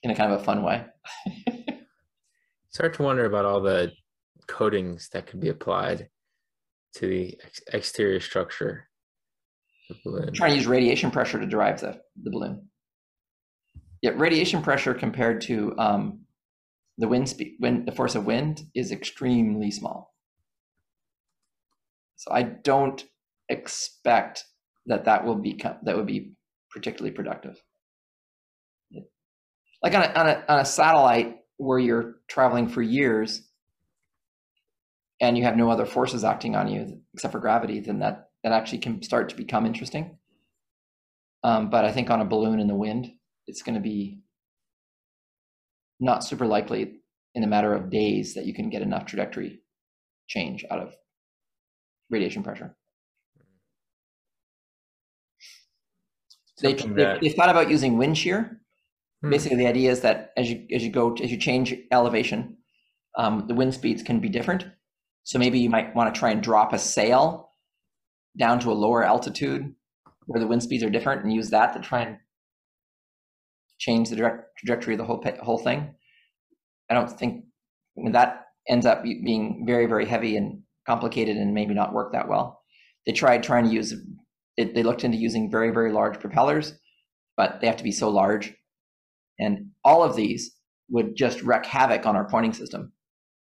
in 0.02 0.10
a 0.10 0.14
kind 0.14 0.32
of 0.32 0.40
a 0.40 0.44
fun 0.44 0.62
way. 0.62 0.84
Start 2.70 2.94
to 2.94 3.02
wonder 3.02 3.24
about 3.24 3.44
all 3.44 3.60
the 3.60 3.92
coatings 4.46 5.08
that 5.12 5.26
could 5.26 5.40
be 5.40 5.50
applied 5.50 6.08
to 6.94 7.06
the 7.06 7.38
ex- 7.44 7.60
exterior 7.72 8.20
structure. 8.20 8.88
Trying 10.34 10.50
to 10.52 10.56
use 10.56 10.66
radiation 10.66 11.10
pressure 11.10 11.38
to 11.38 11.46
drive 11.46 11.80
the, 11.80 12.00
the 12.22 12.30
balloon. 12.30 12.68
Yeah, 14.00 14.12
radiation 14.16 14.62
pressure 14.62 14.94
compared 14.94 15.40
to 15.42 15.74
um, 15.78 16.20
the 16.98 17.08
wind 17.08 17.28
speed, 17.28 17.56
wind, 17.60 17.86
the 17.86 17.92
force 17.92 18.14
of 18.14 18.26
wind 18.26 18.62
is 18.74 18.90
extremely 18.90 19.70
small. 19.70 20.14
So 22.16 22.32
I 22.32 22.42
don't 22.42 23.04
expect 23.48 24.44
that 24.86 25.04
that 25.04 25.24
will 25.24 25.36
be 25.36 25.60
that 25.82 25.96
would 25.96 26.06
be 26.06 26.32
particularly 26.70 27.14
productive. 27.14 27.62
Like 29.82 29.94
on 29.94 30.02
a, 30.02 30.12
on 30.14 30.28
a, 30.28 30.44
on 30.48 30.58
a 30.60 30.64
satellite 30.64 31.38
where 31.56 31.78
you're 31.78 32.16
traveling 32.28 32.68
for 32.68 32.82
years 32.82 33.48
and 35.22 35.38
you 35.38 35.44
have 35.44 35.56
no 35.56 35.70
other 35.70 35.86
forces 35.86 36.24
acting 36.24 36.56
on 36.56 36.68
you 36.68 37.00
except 37.14 37.32
for 37.32 37.38
gravity, 37.38 37.78
then 37.78 38.00
that, 38.00 38.30
that 38.42 38.52
actually 38.52 38.78
can 38.78 39.00
start 39.02 39.28
to 39.28 39.36
become 39.36 39.64
interesting. 39.64 40.18
Um, 41.44 41.70
but 41.70 41.84
I 41.84 41.92
think 41.92 42.10
on 42.10 42.20
a 42.20 42.24
balloon 42.24 42.58
in 42.58 42.66
the 42.66 42.74
wind, 42.74 43.12
it's 43.46 43.62
going 43.62 43.76
to 43.76 43.80
be 43.80 44.20
not 46.00 46.24
super 46.24 46.44
likely 46.44 47.00
in 47.34 47.44
a 47.44 47.46
matter 47.46 47.72
of 47.72 47.88
days 47.88 48.34
that 48.34 48.46
you 48.46 48.52
can 48.52 48.68
get 48.68 48.82
enough 48.82 49.06
trajectory 49.06 49.60
change 50.26 50.64
out 50.70 50.80
of 50.80 50.94
radiation 52.10 52.42
pressure. 52.42 52.76
They, 56.60 56.74
they, 56.74 57.18
they, 57.20 57.28
thought 57.28 57.48
about 57.48 57.70
using 57.70 57.96
wind 57.96 58.18
shear. 58.18 58.60
Hmm. 59.22 59.30
Basically, 59.30 59.56
the 59.56 59.66
idea 59.66 59.90
is 59.90 60.00
that 60.00 60.32
as 60.36 60.48
you 60.48 60.64
as 60.72 60.84
you 60.84 60.90
go 60.90 61.14
as 61.14 61.30
you 61.30 61.36
change 61.36 61.74
elevation, 61.90 62.58
um, 63.16 63.46
the 63.48 63.54
wind 63.54 63.74
speeds 63.74 64.02
can 64.02 64.20
be 64.20 64.28
different. 64.28 64.66
So 65.24 65.38
maybe 65.38 65.58
you 65.58 65.70
might 65.70 65.94
want 65.94 66.12
to 66.12 66.18
try 66.18 66.30
and 66.30 66.42
drop 66.42 66.72
a 66.72 66.78
sail 66.78 67.50
down 68.38 68.58
to 68.60 68.72
a 68.72 68.74
lower 68.74 69.04
altitude 69.04 69.74
where 70.26 70.40
the 70.40 70.46
wind 70.46 70.62
speeds 70.62 70.82
are 70.84 70.90
different, 70.90 71.22
and 71.22 71.32
use 71.32 71.50
that 71.50 71.72
to 71.74 71.80
try 71.80 72.02
and 72.02 72.18
change 73.78 74.08
the 74.08 74.16
direct 74.16 74.56
trajectory 74.58 74.94
of 74.94 74.98
the 74.98 75.04
whole 75.04 75.22
whole 75.42 75.58
thing. 75.58 75.94
I 76.90 76.94
don't 76.94 77.10
think 77.10 77.44
that 78.12 78.46
ends 78.68 78.86
up 78.86 79.02
being 79.02 79.64
very 79.66 79.86
very 79.86 80.06
heavy 80.06 80.36
and 80.36 80.62
complicated 80.86 81.36
and 81.36 81.54
maybe 81.54 81.74
not 81.74 81.92
work 81.92 82.12
that 82.12 82.28
well. 82.28 82.62
They 83.06 83.12
tried 83.12 83.42
trying 83.42 83.64
to 83.64 83.74
use 83.74 83.94
it, 84.56 84.74
they 84.74 84.82
looked 84.82 85.04
into 85.04 85.16
using 85.16 85.50
very, 85.50 85.70
very 85.70 85.92
large 85.92 86.20
propellers, 86.20 86.74
but 87.36 87.60
they 87.60 87.66
have 87.66 87.76
to 87.78 87.84
be 87.84 87.92
so 87.92 88.10
large. 88.10 88.54
And 89.38 89.70
all 89.84 90.02
of 90.02 90.14
these 90.14 90.54
would 90.90 91.16
just 91.16 91.42
wreak 91.42 91.64
havoc 91.64 92.06
on 92.06 92.16
our 92.16 92.28
pointing 92.28 92.52
system, 92.52 92.92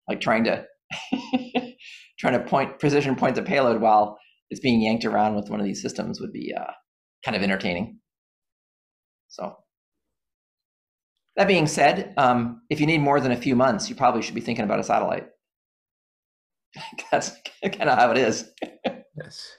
like 0.08 0.22
trying 0.22 0.44
to 0.46 0.66
trying 2.20 2.34
to 2.34 2.46
point 2.46 2.80
precision 2.80 3.16
point 3.16 3.36
the 3.36 3.42
payload 3.42 3.82
while 3.82 4.18
it's 4.50 4.60
being 4.60 4.82
yanked 4.82 5.06
around 5.06 5.36
with 5.36 5.50
one 5.50 5.60
of 5.60 5.66
these 5.66 5.82
systems 5.82 6.20
would 6.20 6.32
be 6.32 6.54
uh, 6.58 6.72
kind 7.26 7.36
of 7.36 7.44
entertaining. 7.44 8.00
So 9.28 9.56
that 11.36 11.48
being 11.48 11.68
said, 11.68 12.14
um, 12.18 12.62
if 12.70 12.80
you 12.80 12.86
need 12.86 13.00
more 13.00 13.20
than 13.20 13.32
a 13.32 13.38
few 13.38 13.56
months, 13.56 13.90
you 13.90 13.96
probably 13.96 14.22
should 14.22 14.36
be 14.36 14.42
thinking 14.42 14.66
about 14.66 14.80
a 14.80 14.84
satellite. 14.84 15.28
That's 17.12 17.32
kind 17.64 17.90
of 17.90 17.98
how 17.98 18.12
it 18.12 18.18
is. 18.18 18.50
yes. 19.18 19.58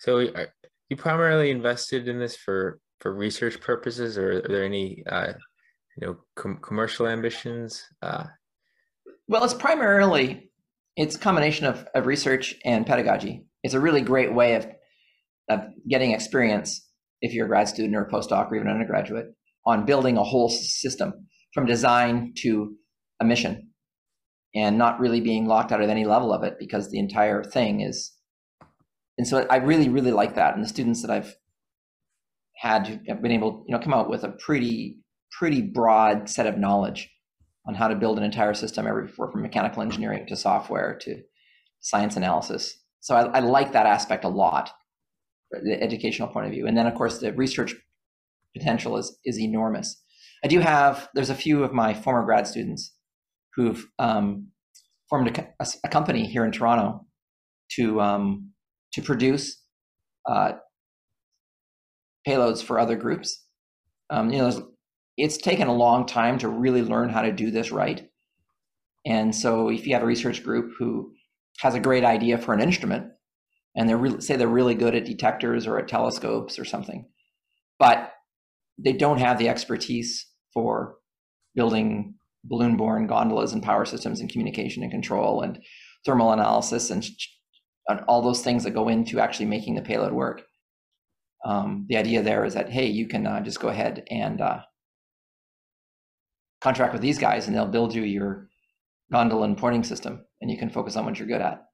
So, 0.00 0.18
are 0.34 0.48
you 0.88 0.96
primarily 0.96 1.50
invested 1.50 2.08
in 2.08 2.18
this 2.18 2.36
for 2.36 2.80
for 3.00 3.12
research 3.12 3.60
purposes, 3.60 4.16
or 4.16 4.38
are 4.38 4.48
there 4.48 4.64
any 4.64 5.02
uh, 5.06 5.32
you 6.00 6.06
know 6.06 6.16
com- 6.36 6.60
commercial 6.62 7.06
ambitions? 7.06 7.86
Uh, 8.02 8.24
well, 9.28 9.44
it's 9.44 9.54
primarily 9.54 10.50
it's 10.96 11.16
a 11.16 11.18
combination 11.18 11.66
of, 11.66 11.86
of 11.94 12.06
research 12.06 12.56
and 12.64 12.86
pedagogy. 12.86 13.44
It's 13.62 13.74
a 13.74 13.80
really 13.80 14.00
great 14.00 14.34
way 14.34 14.54
of 14.54 14.66
of 15.48 15.60
getting 15.88 16.12
experience 16.12 16.88
if 17.20 17.32
you're 17.34 17.46
a 17.46 17.48
grad 17.48 17.68
student 17.68 17.96
or 17.96 18.02
a 18.02 18.10
postdoc 18.10 18.50
or 18.50 18.56
even 18.56 18.68
an 18.68 18.74
undergraduate 18.74 19.26
on 19.66 19.84
building 19.84 20.16
a 20.16 20.24
whole 20.24 20.48
system 20.48 21.26
from 21.52 21.66
design 21.66 22.32
to 22.38 22.74
a 23.20 23.24
mission 23.24 23.68
and 24.54 24.78
not 24.78 24.98
really 25.00 25.20
being 25.20 25.46
locked 25.46 25.72
out 25.72 25.82
of 25.82 25.90
any 25.90 26.04
level 26.04 26.32
of 26.32 26.44
it 26.44 26.56
because 26.58 26.90
the 26.90 26.98
entire 26.98 27.42
thing 27.42 27.80
is 27.80 28.12
and 29.20 29.28
so 29.28 29.46
I 29.50 29.56
really, 29.56 29.90
really 29.90 30.12
like 30.12 30.36
that. 30.36 30.54
And 30.54 30.64
the 30.64 30.68
students 30.68 31.02
that 31.02 31.10
I've 31.10 31.36
had 32.56 33.02
have 33.06 33.20
been 33.20 33.32
able, 33.32 33.64
you 33.66 33.74
know, 33.74 33.78
come 33.78 33.92
out 33.92 34.08
with 34.08 34.24
a 34.24 34.30
pretty, 34.30 34.96
pretty 35.38 35.62
broad 35.62 36.28
set 36.28 36.46
of 36.46 36.58
knowledge 36.58 37.10
on 37.66 37.74
how 37.74 37.88
to 37.88 37.94
build 37.94 38.18
an 38.18 38.24
entire 38.24 38.54
system, 38.54 38.86
every 38.86 39.08
from 39.08 39.42
mechanical 39.42 39.82
engineering 39.82 40.26
to 40.26 40.36
software 40.36 40.98
to 41.02 41.22
science 41.80 42.16
analysis. 42.16 42.78
So 43.00 43.14
I, 43.14 43.38
I 43.38 43.40
like 43.40 43.72
that 43.72 43.86
aspect 43.86 44.24
a 44.24 44.28
lot, 44.28 44.70
the 45.50 45.80
educational 45.82 46.28
point 46.28 46.46
of 46.46 46.52
view. 46.52 46.66
And 46.66 46.76
then 46.76 46.86
of 46.86 46.94
course 46.94 47.18
the 47.18 47.32
research 47.32 47.74
potential 48.56 48.96
is 48.96 49.18
is 49.24 49.38
enormous. 49.38 50.02
I 50.44 50.48
do 50.48 50.60
have 50.60 51.08
there's 51.14 51.30
a 51.30 51.34
few 51.34 51.64
of 51.64 51.72
my 51.72 51.94
former 51.94 52.24
grad 52.24 52.46
students 52.46 52.94
who've 53.54 53.86
um, 53.98 54.48
formed 55.08 55.36
a, 55.36 55.48
a, 55.60 55.66
a, 55.84 55.88
company 55.88 56.26
here 56.26 56.44
in 56.44 56.52
Toronto 56.52 57.06
to 57.72 58.00
um, 58.00 58.50
to 58.92 59.02
produce 59.02 59.62
uh, 60.28 60.52
payloads 62.26 62.62
for 62.62 62.78
other 62.78 62.96
groups. 62.96 63.44
Um, 64.08 64.30
you 64.30 64.38
know, 64.38 64.72
it's 65.20 65.36
taken 65.36 65.68
a 65.68 65.74
long 65.74 66.06
time 66.06 66.38
to 66.38 66.48
really 66.48 66.82
learn 66.82 67.10
how 67.10 67.22
to 67.22 67.32
do 67.32 67.50
this 67.50 67.70
right. 67.70 68.08
And 69.06 69.34
so, 69.34 69.68
if 69.68 69.86
you 69.86 69.94
have 69.94 70.02
a 70.02 70.06
research 70.06 70.42
group 70.42 70.72
who 70.78 71.12
has 71.58 71.74
a 71.74 71.80
great 71.80 72.04
idea 72.04 72.38
for 72.38 72.54
an 72.54 72.60
instrument, 72.60 73.12
and 73.76 73.88
they're 73.88 73.96
really, 73.96 74.20
say 74.20 74.36
they're 74.36 74.48
really 74.48 74.74
good 74.74 74.94
at 74.94 75.04
detectors 75.04 75.66
or 75.66 75.78
at 75.78 75.88
telescopes 75.88 76.58
or 76.58 76.64
something, 76.64 77.06
but 77.78 78.12
they 78.78 78.92
don't 78.92 79.18
have 79.18 79.38
the 79.38 79.48
expertise 79.48 80.26
for 80.52 80.96
building 81.54 82.14
balloon-borne 82.44 83.06
gondolas 83.06 83.52
and 83.52 83.62
power 83.62 83.84
systems 83.84 84.20
and 84.20 84.30
communication 84.30 84.82
and 84.82 84.90
control 84.90 85.42
and 85.42 85.60
thermal 86.06 86.32
analysis 86.32 86.90
and 86.90 87.06
and 87.88 88.00
all 88.06 88.22
those 88.22 88.42
things 88.42 88.64
that 88.64 88.70
go 88.70 88.88
into 88.88 89.20
actually 89.20 89.46
making 89.46 89.74
the 89.74 89.82
payload 89.82 90.12
work. 90.12 90.42
Um, 91.44 91.86
the 91.88 91.96
idea 91.96 92.22
there 92.22 92.44
is 92.44 92.54
that 92.54 92.70
hey, 92.70 92.86
you 92.86 93.08
can 93.08 93.26
uh, 93.26 93.40
just 93.40 93.60
go 93.60 93.68
ahead 93.68 94.04
and 94.10 94.40
uh, 94.40 94.60
contract 96.60 96.92
with 96.92 97.02
these 97.02 97.18
guys, 97.18 97.46
and 97.46 97.56
they'll 97.56 97.66
build 97.66 97.94
you 97.94 98.02
your 98.02 98.48
gondola 99.12 99.44
and 99.44 99.56
pointing 99.58 99.84
system, 99.84 100.24
and 100.40 100.50
you 100.50 100.58
can 100.58 100.70
focus 100.70 100.96
on 100.96 101.04
what 101.04 101.18
you're 101.18 101.28
good 101.28 101.40
at. 101.40 101.64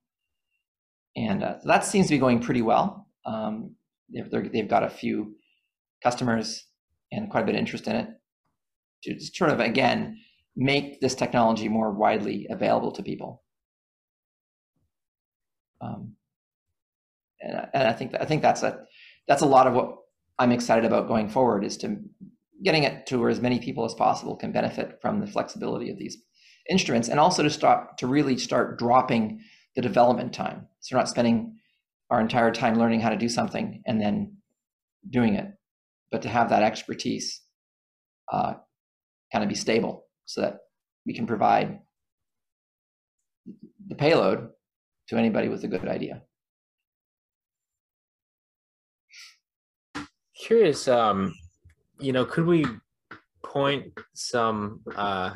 And 1.16 1.42
uh, 1.42 1.54
that 1.64 1.84
seems 1.84 2.06
to 2.06 2.14
be 2.14 2.18
going 2.18 2.40
pretty 2.40 2.62
well. 2.62 3.06
Um, 3.24 3.74
they've, 4.12 4.30
they've 4.52 4.68
got 4.68 4.82
a 4.82 4.90
few 4.90 5.34
customers 6.02 6.66
and 7.10 7.30
quite 7.30 7.42
a 7.42 7.46
bit 7.46 7.54
of 7.54 7.58
interest 7.58 7.86
in 7.86 7.96
it 7.96 8.08
to 9.04 9.20
sort 9.20 9.50
of 9.50 9.60
again 9.60 10.18
make 10.56 11.00
this 11.00 11.14
technology 11.14 11.68
more 11.68 11.90
widely 11.92 12.46
available 12.50 12.92
to 12.92 13.02
people. 13.02 13.42
Um, 15.80 16.16
and, 17.40 17.68
and 17.74 17.88
I 17.88 17.92
think 17.92 18.14
I 18.18 18.24
think 18.24 18.42
that's 18.42 18.62
a 18.62 18.84
that's 19.28 19.42
a 19.42 19.46
lot 19.46 19.66
of 19.66 19.74
what 19.74 19.96
I'm 20.38 20.52
excited 20.52 20.84
about 20.84 21.08
going 21.08 21.28
forward 21.28 21.64
is 21.64 21.76
to 21.78 21.98
getting 22.64 22.84
it 22.84 23.06
to 23.06 23.18
where 23.18 23.30
as 23.30 23.40
many 23.40 23.58
people 23.58 23.84
as 23.84 23.94
possible 23.94 24.36
can 24.36 24.52
benefit 24.52 24.98
from 25.00 25.20
the 25.20 25.26
flexibility 25.26 25.90
of 25.90 25.98
these 25.98 26.16
instruments, 26.70 27.08
and 27.08 27.20
also 27.20 27.42
to 27.42 27.50
start 27.50 27.98
to 27.98 28.06
really 28.06 28.36
start 28.38 28.78
dropping 28.78 29.40
the 29.74 29.82
development 29.82 30.32
time. 30.32 30.66
So 30.80 30.96
we're 30.96 31.00
not 31.00 31.08
spending 31.08 31.56
our 32.10 32.20
entire 32.20 32.50
time 32.50 32.78
learning 32.78 33.00
how 33.00 33.10
to 33.10 33.16
do 33.16 33.28
something 33.28 33.82
and 33.86 34.00
then 34.00 34.36
doing 35.10 35.34
it, 35.34 35.48
but 36.10 36.22
to 36.22 36.28
have 36.28 36.48
that 36.50 36.62
expertise 36.62 37.42
uh, 38.32 38.54
kind 39.32 39.44
of 39.44 39.48
be 39.48 39.54
stable 39.54 40.06
so 40.24 40.40
that 40.40 40.58
we 41.04 41.14
can 41.14 41.26
provide 41.26 41.78
the 43.86 43.94
payload 43.94 44.48
to 45.08 45.16
anybody 45.16 45.48
with 45.48 45.62
a 45.62 45.68
good 45.68 45.86
idea. 45.86 46.22
Curious, 50.46 50.88
um, 50.88 51.32
you 51.98 52.12
know, 52.12 52.24
could 52.24 52.46
we 52.46 52.64
point 53.44 53.92
some 54.14 54.80
uh, 54.94 55.34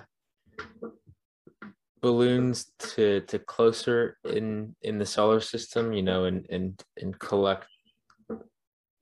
balloons 2.01 2.73
to 2.79 3.20
to 3.23 3.38
closer 3.38 4.18
in 4.25 4.75
in 4.83 4.99
the 4.99 5.07
solar 5.07 5.40
system? 5.40 5.92
You 5.92 6.03
know, 6.03 6.25
and 6.25 6.46
and 6.51 6.83
and 7.01 7.18
collect. 7.18 7.66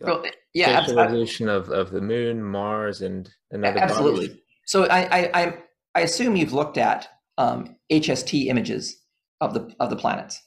Well, 0.01 0.25
yeah, 0.55 0.81
visualization 0.81 1.49
of, 1.49 1.71
of 1.71 1.91
the 1.91 2.01
moon, 2.01 2.43
Mars, 2.43 3.03
and 3.03 3.29
another. 3.51 3.81
Absolutely. 3.81 4.29
Bodies. 4.29 4.43
So 4.67 4.85
I, 4.85 5.31
I 5.35 5.59
I 5.95 6.01
assume 6.03 6.37
you've 6.37 6.53
looked 6.53 6.79
at 6.79 7.09
um, 7.39 7.77
HST 7.91 8.47
images 8.47 9.03
of 9.41 9.55
the 9.55 9.75
of 9.81 9.91
the 9.91 9.97
planets. 9.97 10.41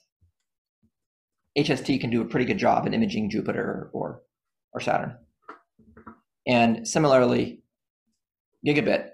HST 1.58 2.00
can 2.00 2.10
do 2.10 2.21
a 2.21 2.26
pretty 2.26 2.45
good 2.45 2.58
job 2.58 2.88
in 2.88 2.93
imaging 2.93 3.30
Jupiter 3.30 3.89
or, 3.93 4.21
or 4.74 4.80
Saturn. 4.80 5.17
And 6.47 6.88
similarly, 6.88 7.62
Gigabit 8.65 9.10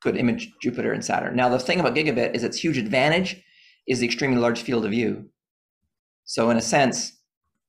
could 0.00 0.16
image 0.16 0.52
Jupiter 0.60 0.92
and 0.92 1.04
Saturn. 1.04 1.36
Now, 1.36 1.48
the 1.48 1.58
thing 1.58 1.80
about 1.80 1.94
Gigabit 1.94 2.34
is 2.34 2.44
its 2.44 2.58
huge 2.58 2.78
advantage 2.78 3.42
is 3.86 4.00
the 4.00 4.06
extremely 4.06 4.38
large 4.38 4.60
field 4.60 4.84
of 4.84 4.90
view. 4.90 5.30
So, 6.24 6.50
in 6.50 6.56
a 6.56 6.62
sense, 6.62 7.12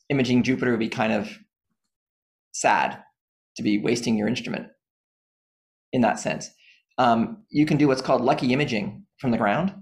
imaging 0.10 0.44
Jupiter 0.44 0.72
would 0.72 0.80
be 0.80 0.90
kind 0.90 1.14
of 1.14 1.30
sad 2.52 3.00
to 3.56 3.64
be 3.64 3.80
wasting 3.80 4.18
your 4.18 4.28
instrument 4.28 4.68
in 5.94 6.02
that 6.02 6.20
sense. 6.20 6.50
Um, 6.98 7.44
you 7.50 7.66
can 7.66 7.78
do 7.78 7.88
what's 7.88 8.02
called 8.02 8.22
lucky 8.22 8.54
imaging 8.54 9.06
from 9.20 9.32
the 9.32 9.38
ground 9.38 9.74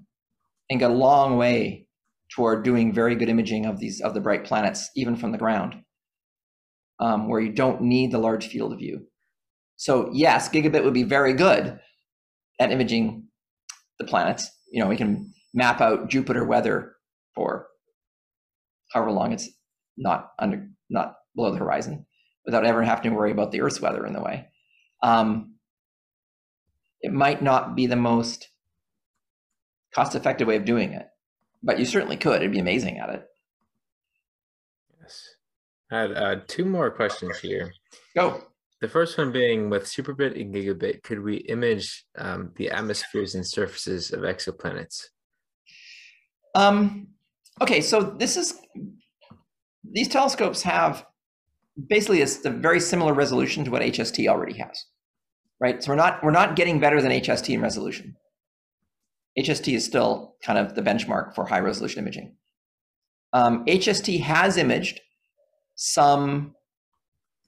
and 0.70 0.80
get 0.80 0.92
a 0.92 0.94
long 0.94 1.38
way 1.38 1.88
toward 2.30 2.64
doing 2.64 2.94
very 2.94 3.16
good 3.16 3.30
imaging 3.30 3.66
of 3.66 3.80
these 3.80 4.02
of 4.02 4.14
the 4.14 4.22
bright 4.22 4.44
planets, 4.44 4.90
even 4.96 5.16
from 5.16 5.32
the 5.32 5.38
ground, 5.38 5.76
um, 7.00 7.30
where 7.30 7.40
you 7.40 7.52
don't 7.52 7.82
need 7.82 8.12
the 8.12 8.18
large 8.18 8.48
field 8.48 8.74
of 8.74 8.80
view. 8.80 9.08
So 9.78 10.10
yes, 10.14 10.50
gigabit 10.50 10.84
would 10.84 10.94
be 10.94 11.04
very 11.04 11.34
good 11.34 11.80
at 12.60 12.72
imaging 12.72 13.28
the 14.00 14.06
planets. 14.06 14.50
You 14.72 14.82
know, 14.82 14.90
we 14.90 14.98
can 14.98 15.34
map 15.54 15.82
out 15.82 16.10
Jupiter 16.10 16.46
weather 16.46 16.96
for 17.34 17.68
however 18.92 19.12
long 19.12 19.34
it's 19.34 19.50
not 19.98 20.32
under 20.40 20.68
not 20.90 21.16
below 21.36 21.52
the 21.52 21.58
horizon 21.58 22.06
without 22.46 22.66
ever 22.66 22.84
having 22.84 23.12
to 23.12 23.18
worry 23.18 23.32
about 23.32 23.52
the 23.52 23.62
Earth's 23.62 23.82
weather 23.82 24.06
in 24.06 24.14
the 24.14 24.22
way. 24.22 24.48
Um, 25.02 25.56
it 27.02 27.12
might 27.12 27.42
not 27.42 27.76
be 27.76 27.88
the 27.88 27.96
most 27.96 28.50
cost 29.94 30.16
effective 30.16 30.48
way 30.48 30.56
of 30.56 30.66
doing 30.66 30.94
it 30.94 31.08
but 31.66 31.80
you 31.80 31.86
certainly 31.86 32.16
could. 32.16 32.38
It'd 32.38 32.52
be 32.52 32.60
amazing 32.60 33.00
at 33.00 33.10
it. 33.10 33.28
Yes. 35.02 35.36
I 35.92 36.00
had 36.00 36.12
uh, 36.12 36.36
two 36.48 36.64
more 36.64 36.92
questions 36.92 37.40
here. 37.40 37.74
Go. 38.16 38.44
The 38.86 38.92
first 38.92 39.18
one 39.18 39.32
being 39.32 39.72
with 39.72 39.86
Superbit 39.86 40.40
and 40.40 40.54
Gigabit, 40.54 41.02
could 41.02 41.24
we 41.24 41.38
image 41.38 42.06
um, 42.20 42.52
the 42.56 42.70
atmospheres 42.70 43.34
and 43.34 43.44
surfaces 43.44 44.14
of 44.14 44.20
exoplanets? 44.20 45.06
Um, 46.54 47.08
okay, 47.60 47.82
so 47.82 48.04
this 48.04 48.38
is 48.38 48.62
these 49.84 50.08
telescopes 50.08 50.62
have 50.62 51.04
basically 51.88 52.22
a, 52.22 52.28
a 52.46 52.52
very 52.52 52.80
similar 52.80 53.16
resolution 53.16 53.66
to 53.66 53.72
what 53.72 53.82
HST 53.82 54.28
already 54.28 54.60
has, 54.60 54.86
right? 55.60 55.84
So 55.84 55.90
we're 55.90 55.96
not 55.96 56.24
we're 56.24 56.30
not 56.30 56.56
getting 56.56 56.80
better 56.80 57.02
than 57.02 57.12
HST 57.12 57.56
in 57.56 57.62
resolution. 57.62 58.16
HST 59.36 59.74
is 59.74 59.84
still 59.84 60.36
kind 60.44 60.60
of 60.60 60.76
the 60.76 60.84
benchmark 60.84 61.34
for 61.34 61.48
high 61.48 61.60
resolution 61.60 62.04
imaging. 62.04 62.36
Um, 63.34 63.66
HST 63.66 64.22
has 64.22 64.58
imaged 64.58 65.02
some, 65.74 66.54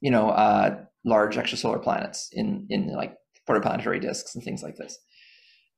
you 0.02 0.10
know, 0.10 0.32
uh, 0.32 0.86
large 1.08 1.38
extrasolar 1.38 1.82
planets 1.82 2.30
in 2.34 2.68
in 2.70 2.94
like 2.94 3.16
protoplanetary 3.48 4.02
disks 4.02 4.36
and 4.36 4.44
things 4.44 4.62
like 4.62 4.76
this. 4.76 4.98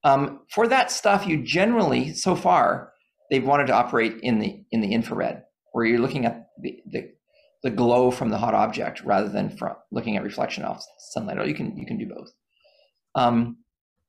Um, 0.04 0.42
for 0.50 0.68
that 0.68 0.92
stuff, 0.92 1.28
you 1.28 1.44
generally, 1.44 2.14
so 2.14 2.36
far, 2.36 2.94
they've 3.30 3.46
wanted 3.46 3.68
to 3.68 3.74
operate 3.74 4.18
in 4.22 4.40
the 4.40 4.64
in 4.72 4.82
the 4.82 4.94
infrared, 4.94 5.44
where 5.72 5.86
you're 5.86 6.00
looking 6.00 6.26
at 6.26 6.48
the, 6.62 6.80
the, 6.92 7.12
the 7.64 7.70
glow 7.70 8.10
from 8.12 8.30
the 8.30 8.38
hot 8.38 8.54
object 8.54 9.02
rather 9.02 9.30
than 9.30 9.56
from 9.56 9.76
looking 9.92 10.18
at 10.18 10.24
reflection 10.24 10.64
off 10.64 10.84
sunlight. 11.12 11.38
Or 11.38 11.46
you 11.46 11.54
can 11.54 11.78
you 11.78 11.86
can 11.86 11.98
do 11.98 12.08
both. 12.08 12.32
Um, 13.16 13.58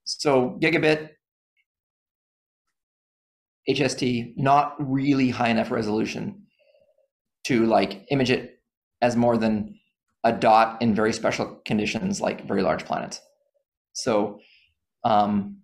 so 0.05 0.59
gigabit 0.63 1.11
HST, 3.69 4.35
not 4.37 4.75
really 4.79 5.31
high 5.31 5.49
enough 5.49 5.71
resolution 5.71 6.47
to 7.45 7.67
like 7.67 8.07
image 8.11 8.31
it 8.31 8.61
as 9.03 9.17
more 9.17 9.37
than 9.37 9.80
a 10.25 10.33
dot 10.33 10.81
in 10.83 10.95
very 10.95 11.13
special 11.13 11.61
conditions 11.65 12.21
like 12.21 12.47
very 12.47 12.63
large 12.63 12.85
planets. 12.85 13.21
So, 13.93 14.41
um, 15.05 15.59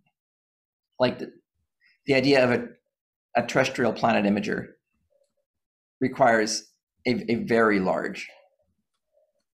like 0.98 1.18
the, 1.18 1.32
the 2.06 2.14
idea 2.14 2.42
of 2.44 2.50
a, 2.50 2.68
a 3.36 3.46
terrestrial 3.46 3.92
planet 3.92 4.24
imager 4.24 4.68
requires 6.00 6.72
a, 7.06 7.30
a 7.30 7.34
very 7.36 7.80
large 7.80 8.28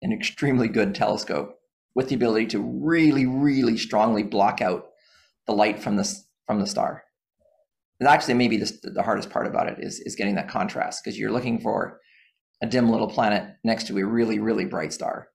and 0.02 0.14
extremely 0.14 0.68
good 0.68 0.96
telescope 0.96 1.56
with 1.96 2.10
the 2.10 2.16
ability 2.16 2.48
to 2.48 2.60
really, 2.60 3.26
really 3.26 3.78
strongly 3.78 4.24
block 4.24 4.62
out 4.62 4.88
the 5.48 5.54
light 5.54 5.80
from 5.80 5.96
the 5.96 6.16
from 6.46 6.60
the 6.60 6.68
star. 6.68 7.04
And 8.00 8.08
actually, 8.08 8.36
maybe 8.36 8.58
this, 8.58 8.80
the 8.82 9.04
hardest 9.04 9.30
part 9.30 9.48
about 9.48 9.68
it 9.68 9.78
is 9.80 10.00
is 10.02 10.16
getting 10.16 10.36
that 10.36 10.50
contrast 10.50 11.04
because 11.04 11.18
you're 11.18 11.32
looking 11.32 11.60
for 11.60 12.00
a 12.62 12.68
dim 12.68 12.90
little 12.90 13.10
planet 13.10 13.56
next 13.64 13.88
to 13.88 13.98
a 13.98 14.06
really, 14.06 14.40
really 14.40 14.66
bright 14.66 14.94
star. 14.94 15.28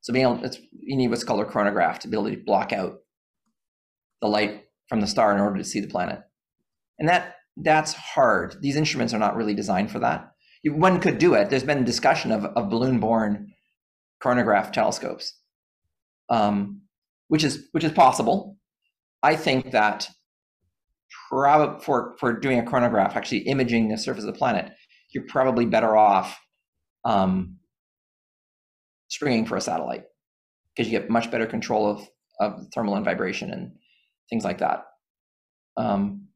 So 0.00 0.12
being 0.12 0.26
able, 0.26 0.44
it's, 0.44 0.58
you 0.72 0.96
need 0.96 1.08
what's 1.08 1.24
called 1.24 1.40
a 1.40 1.44
coronagraph 1.44 1.98
to 2.00 2.08
be 2.08 2.16
able 2.16 2.30
to 2.30 2.36
block 2.36 2.72
out 2.72 3.00
the 4.20 4.28
light 4.28 4.64
from 4.88 5.00
the 5.00 5.06
star 5.06 5.34
in 5.34 5.40
order 5.40 5.58
to 5.58 5.64
see 5.64 5.80
the 5.80 5.88
planet. 5.88 6.20
And 6.98 7.08
that 7.08 7.36
that's 7.56 7.92
hard. 7.92 8.56
These 8.60 8.76
instruments 8.76 9.14
are 9.14 9.18
not 9.18 9.36
really 9.36 9.54
designed 9.54 9.90
for 9.90 10.00
that. 10.00 10.30
One 10.64 11.00
could 11.00 11.18
do 11.18 11.34
it. 11.34 11.50
There's 11.50 11.62
been 11.62 11.84
discussion 11.84 12.32
of, 12.32 12.44
of 12.44 12.70
balloon-borne 12.70 13.52
coronagraph 14.22 14.72
telescopes, 14.72 15.38
um, 16.30 16.82
which 17.28 17.44
is 17.44 17.68
which 17.72 17.84
is 17.84 17.92
possible. 17.92 18.56
I 19.22 19.36
think 19.36 19.72
that 19.72 20.08
prob- 21.28 21.82
for 21.82 22.16
for 22.18 22.32
doing 22.32 22.58
a 22.58 22.62
coronagraph, 22.62 23.14
actually 23.14 23.40
imaging 23.40 23.88
the 23.88 23.98
surface 23.98 24.24
of 24.24 24.32
the 24.32 24.38
planet, 24.38 24.72
you're 25.12 25.26
probably 25.28 25.66
better 25.66 25.96
off 25.96 26.38
um, 27.04 27.56
stringing 29.08 29.46
for 29.46 29.56
a 29.56 29.60
satellite 29.60 30.04
because 30.74 30.90
you 30.90 30.98
get 30.98 31.10
much 31.10 31.30
better 31.30 31.46
control 31.46 31.86
of 31.88 32.08
of 32.40 32.66
thermal 32.74 32.96
and 32.96 33.04
vibration 33.04 33.52
and 33.52 33.72
things 34.28 34.44
like 34.44 34.58
that. 34.58 34.84
Um, 35.76 36.26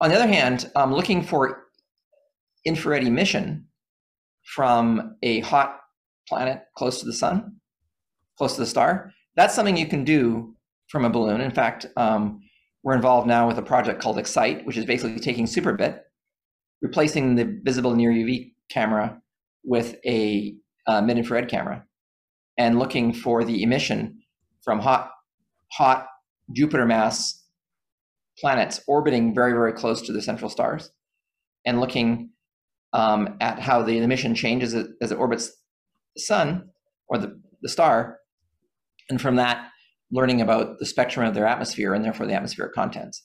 on 0.00 0.10
the 0.10 0.16
other 0.16 0.26
hand, 0.26 0.70
um, 0.74 0.92
looking 0.92 1.22
for 1.22 1.64
infrared 2.64 3.04
emission 3.04 3.66
from 4.44 5.16
a 5.22 5.40
hot 5.40 5.78
planet 6.28 6.62
close 6.76 6.98
to 7.00 7.06
the 7.06 7.12
sun, 7.12 7.56
close 8.36 8.54
to 8.54 8.60
the 8.60 8.66
star, 8.66 9.12
that's 9.36 9.54
something 9.54 9.76
you 9.76 9.86
can 9.86 10.02
do 10.04 10.56
from 10.88 11.04
a 11.04 11.10
balloon. 11.10 11.40
In 11.40 11.52
fact, 11.52 11.86
um, 11.96 12.40
we're 12.82 12.96
involved 12.96 13.28
now 13.28 13.46
with 13.46 13.58
a 13.58 13.62
project 13.62 14.02
called 14.02 14.18
Excite, 14.18 14.66
which 14.66 14.76
is 14.76 14.84
basically 14.84 15.20
taking 15.20 15.46
Superbit, 15.46 16.00
replacing 16.80 17.36
the 17.36 17.60
visible 17.62 17.94
near 17.94 18.10
UV 18.10 18.54
camera 18.70 19.21
with 19.64 19.96
a 20.06 20.54
uh, 20.86 21.00
mid 21.00 21.18
infrared 21.18 21.48
camera, 21.48 21.84
and 22.58 22.78
looking 22.78 23.12
for 23.12 23.44
the 23.44 23.62
emission 23.62 24.20
from 24.64 24.80
hot, 24.80 25.10
hot 25.72 26.06
Jupiter 26.54 26.86
mass 26.86 27.44
planets 28.38 28.80
orbiting 28.86 29.34
very, 29.34 29.52
very 29.52 29.72
close 29.72 30.02
to 30.02 30.12
the 30.12 30.22
central 30.22 30.50
stars, 30.50 30.90
and 31.64 31.80
looking 31.80 32.30
um, 32.92 33.36
at 33.40 33.58
how 33.58 33.82
the 33.82 33.98
emission 33.98 34.34
changes 34.34 34.74
as 34.74 34.84
it, 34.84 34.90
as 35.00 35.12
it 35.12 35.18
orbits 35.18 35.48
the 36.14 36.22
sun 36.22 36.68
or 37.08 37.18
the, 37.18 37.40
the 37.62 37.68
star, 37.68 38.18
and 39.08 39.20
from 39.20 39.36
that 39.36 39.68
learning 40.10 40.42
about 40.42 40.78
the 40.78 40.86
spectrum 40.86 41.26
of 41.26 41.34
their 41.34 41.46
atmosphere 41.46 41.94
and 41.94 42.04
therefore 42.04 42.26
the 42.26 42.34
atmospheric 42.34 42.74
contents. 42.74 43.24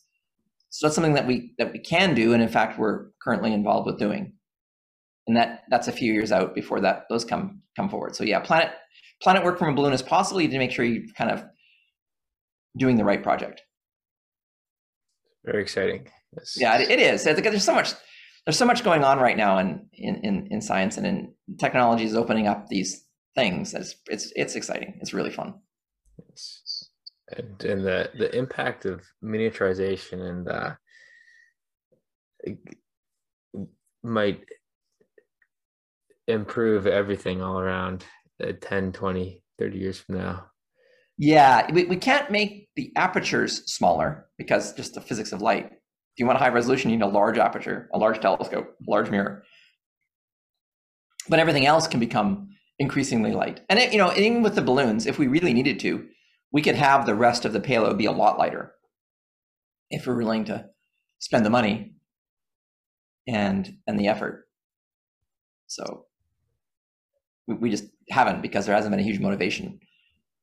So 0.70 0.88
that's 0.88 0.96
something 0.96 1.14
that 1.14 1.28
we 1.28 1.54
that 1.58 1.72
we 1.72 1.80
can 1.80 2.14
do, 2.14 2.34
and 2.34 2.42
in 2.42 2.50
fact 2.50 2.80
we're 2.80 3.08
currently 3.22 3.54
involved 3.54 3.88
with 3.88 4.00
doing. 4.00 4.34
And 5.28 5.36
that 5.36 5.64
that's 5.70 5.88
a 5.88 5.92
few 5.92 6.14
years 6.14 6.32
out 6.32 6.56
before 6.56 6.80
that 6.82 7.04
those 7.10 7.26
come 7.26 7.62
come 7.76 7.90
forward. 7.90 8.16
So 8.16 8.24
yeah, 8.24 8.40
planet 8.40 8.72
planet 9.22 9.44
work 9.44 9.60
from 9.60 9.74
a 9.74 9.76
balloon 9.76 9.94
is 9.94 10.02
possible. 10.02 10.42
You 10.42 10.48
need 10.48 10.54
to 10.54 10.60
make 10.60 10.72
sure 10.72 10.86
you're 10.86 11.04
kind 11.18 11.32
of 11.32 11.44
doing 12.78 12.98
the 12.98 13.04
right 13.04 13.22
project. 13.22 13.62
Very 15.46 15.62
exciting. 15.62 16.08
Yes. 16.38 16.58
Yeah, 16.58 16.78
it, 16.78 16.90
it 16.90 17.00
is. 17.00 17.24
There's 17.24 17.64
so 17.64 17.74
much 17.74 17.94
there's 18.46 18.58
so 18.58 18.66
much 18.66 18.84
going 18.84 19.04
on 19.04 19.20
right 19.20 19.38
now 19.38 19.58
in 19.58 19.88
in 19.94 20.16
in, 20.24 20.48
in 20.52 20.62
science 20.62 20.98
and 20.98 21.06
in 21.06 21.34
technology 21.60 22.06
is 22.06 22.16
opening 22.16 22.48
up 22.48 22.68
these 22.68 23.06
things. 23.36 23.74
It's 23.74 23.96
it's 24.08 24.32
it's 24.36 24.56
exciting. 24.56 24.98
It's 25.02 25.14
really 25.14 25.32
fun. 25.32 25.56
Yes 26.30 26.88
and 27.30 27.64
and 27.64 27.86
the 27.86 28.10
the 28.18 28.36
impact 28.36 28.86
of 28.86 29.02
miniaturization 29.24 30.22
and 30.22 30.48
uh, 30.48 30.72
might 34.04 34.44
improve 36.28 36.88
everything 36.88 37.42
all 37.42 37.60
around 37.60 38.06
uh, 38.44 38.52
10 38.62 38.92
20 38.92 39.44
30 39.58 39.78
years 39.78 40.00
from 40.00 40.18
now. 40.18 40.46
Yeah 41.18 41.72
we, 41.72 41.86
we 41.86 41.96
can't 41.96 42.32
make 42.32 42.70
the 42.76 42.92
apertures 42.96 43.64
smaller 43.72 44.28
because 44.38 44.74
just 44.74 44.94
the 44.94 45.02
physics 45.02 45.32
of 45.32 45.42
light. 45.42 45.66
If 45.66 46.20
you 46.20 46.26
want 46.26 46.38
a 46.38 46.40
high 46.40 46.50
resolution 46.50 46.90
you 46.90 46.98
need 46.98 47.04
a 47.04 47.08
large 47.08 47.38
aperture 47.38 47.90
a 47.94 47.98
large 47.98 48.20
telescope 48.20 48.76
a 48.88 48.92
large 48.92 49.10
mirror. 49.10 49.44
But 51.30 51.40
everything 51.40 51.66
else 51.66 51.88
can 51.88 52.00
become 52.00 52.50
increasingly 52.80 53.34
light. 53.34 53.62
And 53.70 53.80
it, 53.80 53.92
you 53.92 53.98
know 53.98 54.14
even 54.16 54.44
with 54.44 54.56
the 54.56 54.62
balloons 54.62 55.06
if 55.06 55.18
we 55.18 55.28
really 55.28 55.54
needed 55.54 55.80
to 55.82 56.08
we 56.52 56.62
could 56.62 56.76
have 56.76 57.06
the 57.06 57.16
rest 57.16 57.46
of 57.46 57.54
the 57.54 57.60
payload 57.60 57.98
be 57.98 58.06
a 58.06 58.12
lot 58.12 58.38
lighter 58.38 58.74
if 59.90 60.06
we're 60.06 60.18
willing 60.18 60.46
to 60.46 60.66
spend 61.20 61.46
the 61.46 61.50
money 61.50 61.96
and 63.28 63.78
and 63.88 64.00
the 64.00 64.08
effort. 64.08 64.48
So 65.68 66.06
we, 67.48 67.56
we 67.56 67.70
just 67.70 67.86
haven't 68.10 68.42
because 68.42 68.66
there 68.66 68.76
hasn't 68.76 68.92
been 68.92 69.00
a 69.00 69.04
huge 69.04 69.20
motivation. 69.20 69.80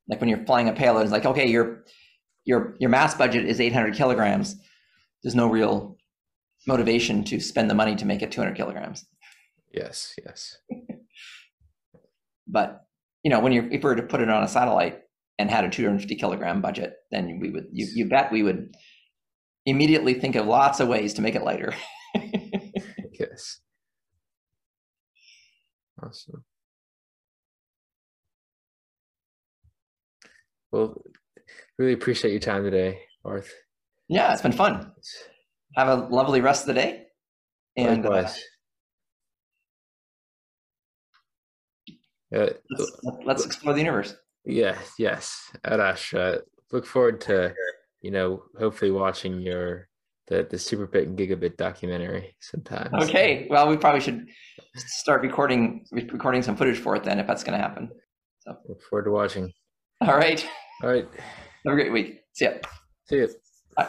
Like 0.08 0.20
when 0.20 0.28
you're 0.28 0.44
flying 0.44 0.68
a 0.68 0.72
payload, 0.72 1.02
it's 1.02 1.12
like 1.12 1.26
okay, 1.26 1.48
your 1.48 1.84
your 2.44 2.76
your 2.78 2.90
mass 2.90 3.14
budget 3.14 3.46
is 3.46 3.60
800 3.60 3.94
kilograms. 3.94 4.56
There's 5.22 5.34
no 5.34 5.48
real 5.48 5.96
motivation 6.66 7.24
to 7.24 7.40
spend 7.40 7.70
the 7.70 7.74
money 7.74 7.96
to 7.96 8.04
make 8.04 8.22
it 8.22 8.32
200 8.32 8.54
kilograms. 8.54 9.06
Yes, 9.72 10.14
yes. 10.24 10.58
but 12.46 12.84
you 13.22 13.30
know, 13.30 13.40
when 13.40 13.52
you're 13.52 13.66
if 13.66 13.82
we 13.82 13.90
were 13.90 13.96
to 13.96 14.02
put 14.02 14.20
it 14.20 14.28
on 14.28 14.42
a 14.42 14.48
satellite, 14.48 15.04
and 15.38 15.50
had 15.50 15.64
a 15.64 15.70
250 15.70 16.14
kilogram 16.16 16.60
budget, 16.60 16.94
then 17.10 17.38
we 17.40 17.50
would 17.50 17.66
you, 17.72 17.86
you 17.94 18.08
bet 18.08 18.32
we 18.32 18.42
would 18.42 18.74
immediately 19.66 20.14
think 20.14 20.36
of 20.36 20.46
lots 20.46 20.80
of 20.80 20.88
ways 20.88 21.14
to 21.14 21.22
make 21.22 21.34
it 21.34 21.42
lighter. 21.42 21.74
yes. 23.12 23.60
Awesome. 26.02 26.44
Well, 30.74 31.00
really 31.78 31.92
appreciate 31.92 32.32
your 32.32 32.40
time 32.40 32.64
today, 32.64 32.98
Barth. 33.22 33.48
Yeah, 34.08 34.32
it's 34.32 34.42
been 34.42 34.50
fun. 34.50 34.90
Have 35.76 35.86
a 35.86 35.94
lovely 36.06 36.40
rest 36.40 36.62
of 36.62 36.74
the 36.74 36.74
day. 36.74 37.04
And 37.76 38.04
uh, 38.04 38.10
let's, 42.32 43.00
let's 43.24 43.46
explore 43.46 43.72
the 43.72 43.78
universe. 43.78 44.16
Yeah, 44.44 44.76
yes, 44.98 45.52
Arash. 45.64 46.12
Uh, 46.12 46.40
look 46.72 46.86
forward 46.86 47.20
to 47.22 47.54
you 48.00 48.10
know 48.10 48.42
hopefully 48.58 48.90
watching 48.90 49.40
your 49.40 49.88
the 50.26 50.44
the 50.50 50.56
Superbit 50.56 51.04
and 51.04 51.16
Gigabit 51.16 51.56
documentary 51.56 52.34
sometime. 52.40 52.90
Okay, 53.00 53.46
well, 53.48 53.68
we 53.68 53.76
probably 53.76 54.00
should 54.00 54.26
start 54.74 55.22
recording 55.22 55.86
recording 55.92 56.42
some 56.42 56.56
footage 56.56 56.78
for 56.78 56.96
it 56.96 57.04
then, 57.04 57.20
if 57.20 57.28
that's 57.28 57.44
going 57.44 57.56
to 57.56 57.62
happen. 57.62 57.90
So 58.40 58.56
look 58.68 58.82
forward 58.82 59.04
to 59.04 59.12
watching. 59.12 59.52
All 60.00 60.16
right. 60.16 60.44
All 60.82 60.90
right. 60.90 61.06
Have 61.64 61.72
a 61.72 61.76
great 61.76 61.92
week. 61.92 62.20
See 62.32 62.44
ya. 62.44 62.52
See 63.08 63.16
you. 63.16 63.28
Bye. 63.76 63.88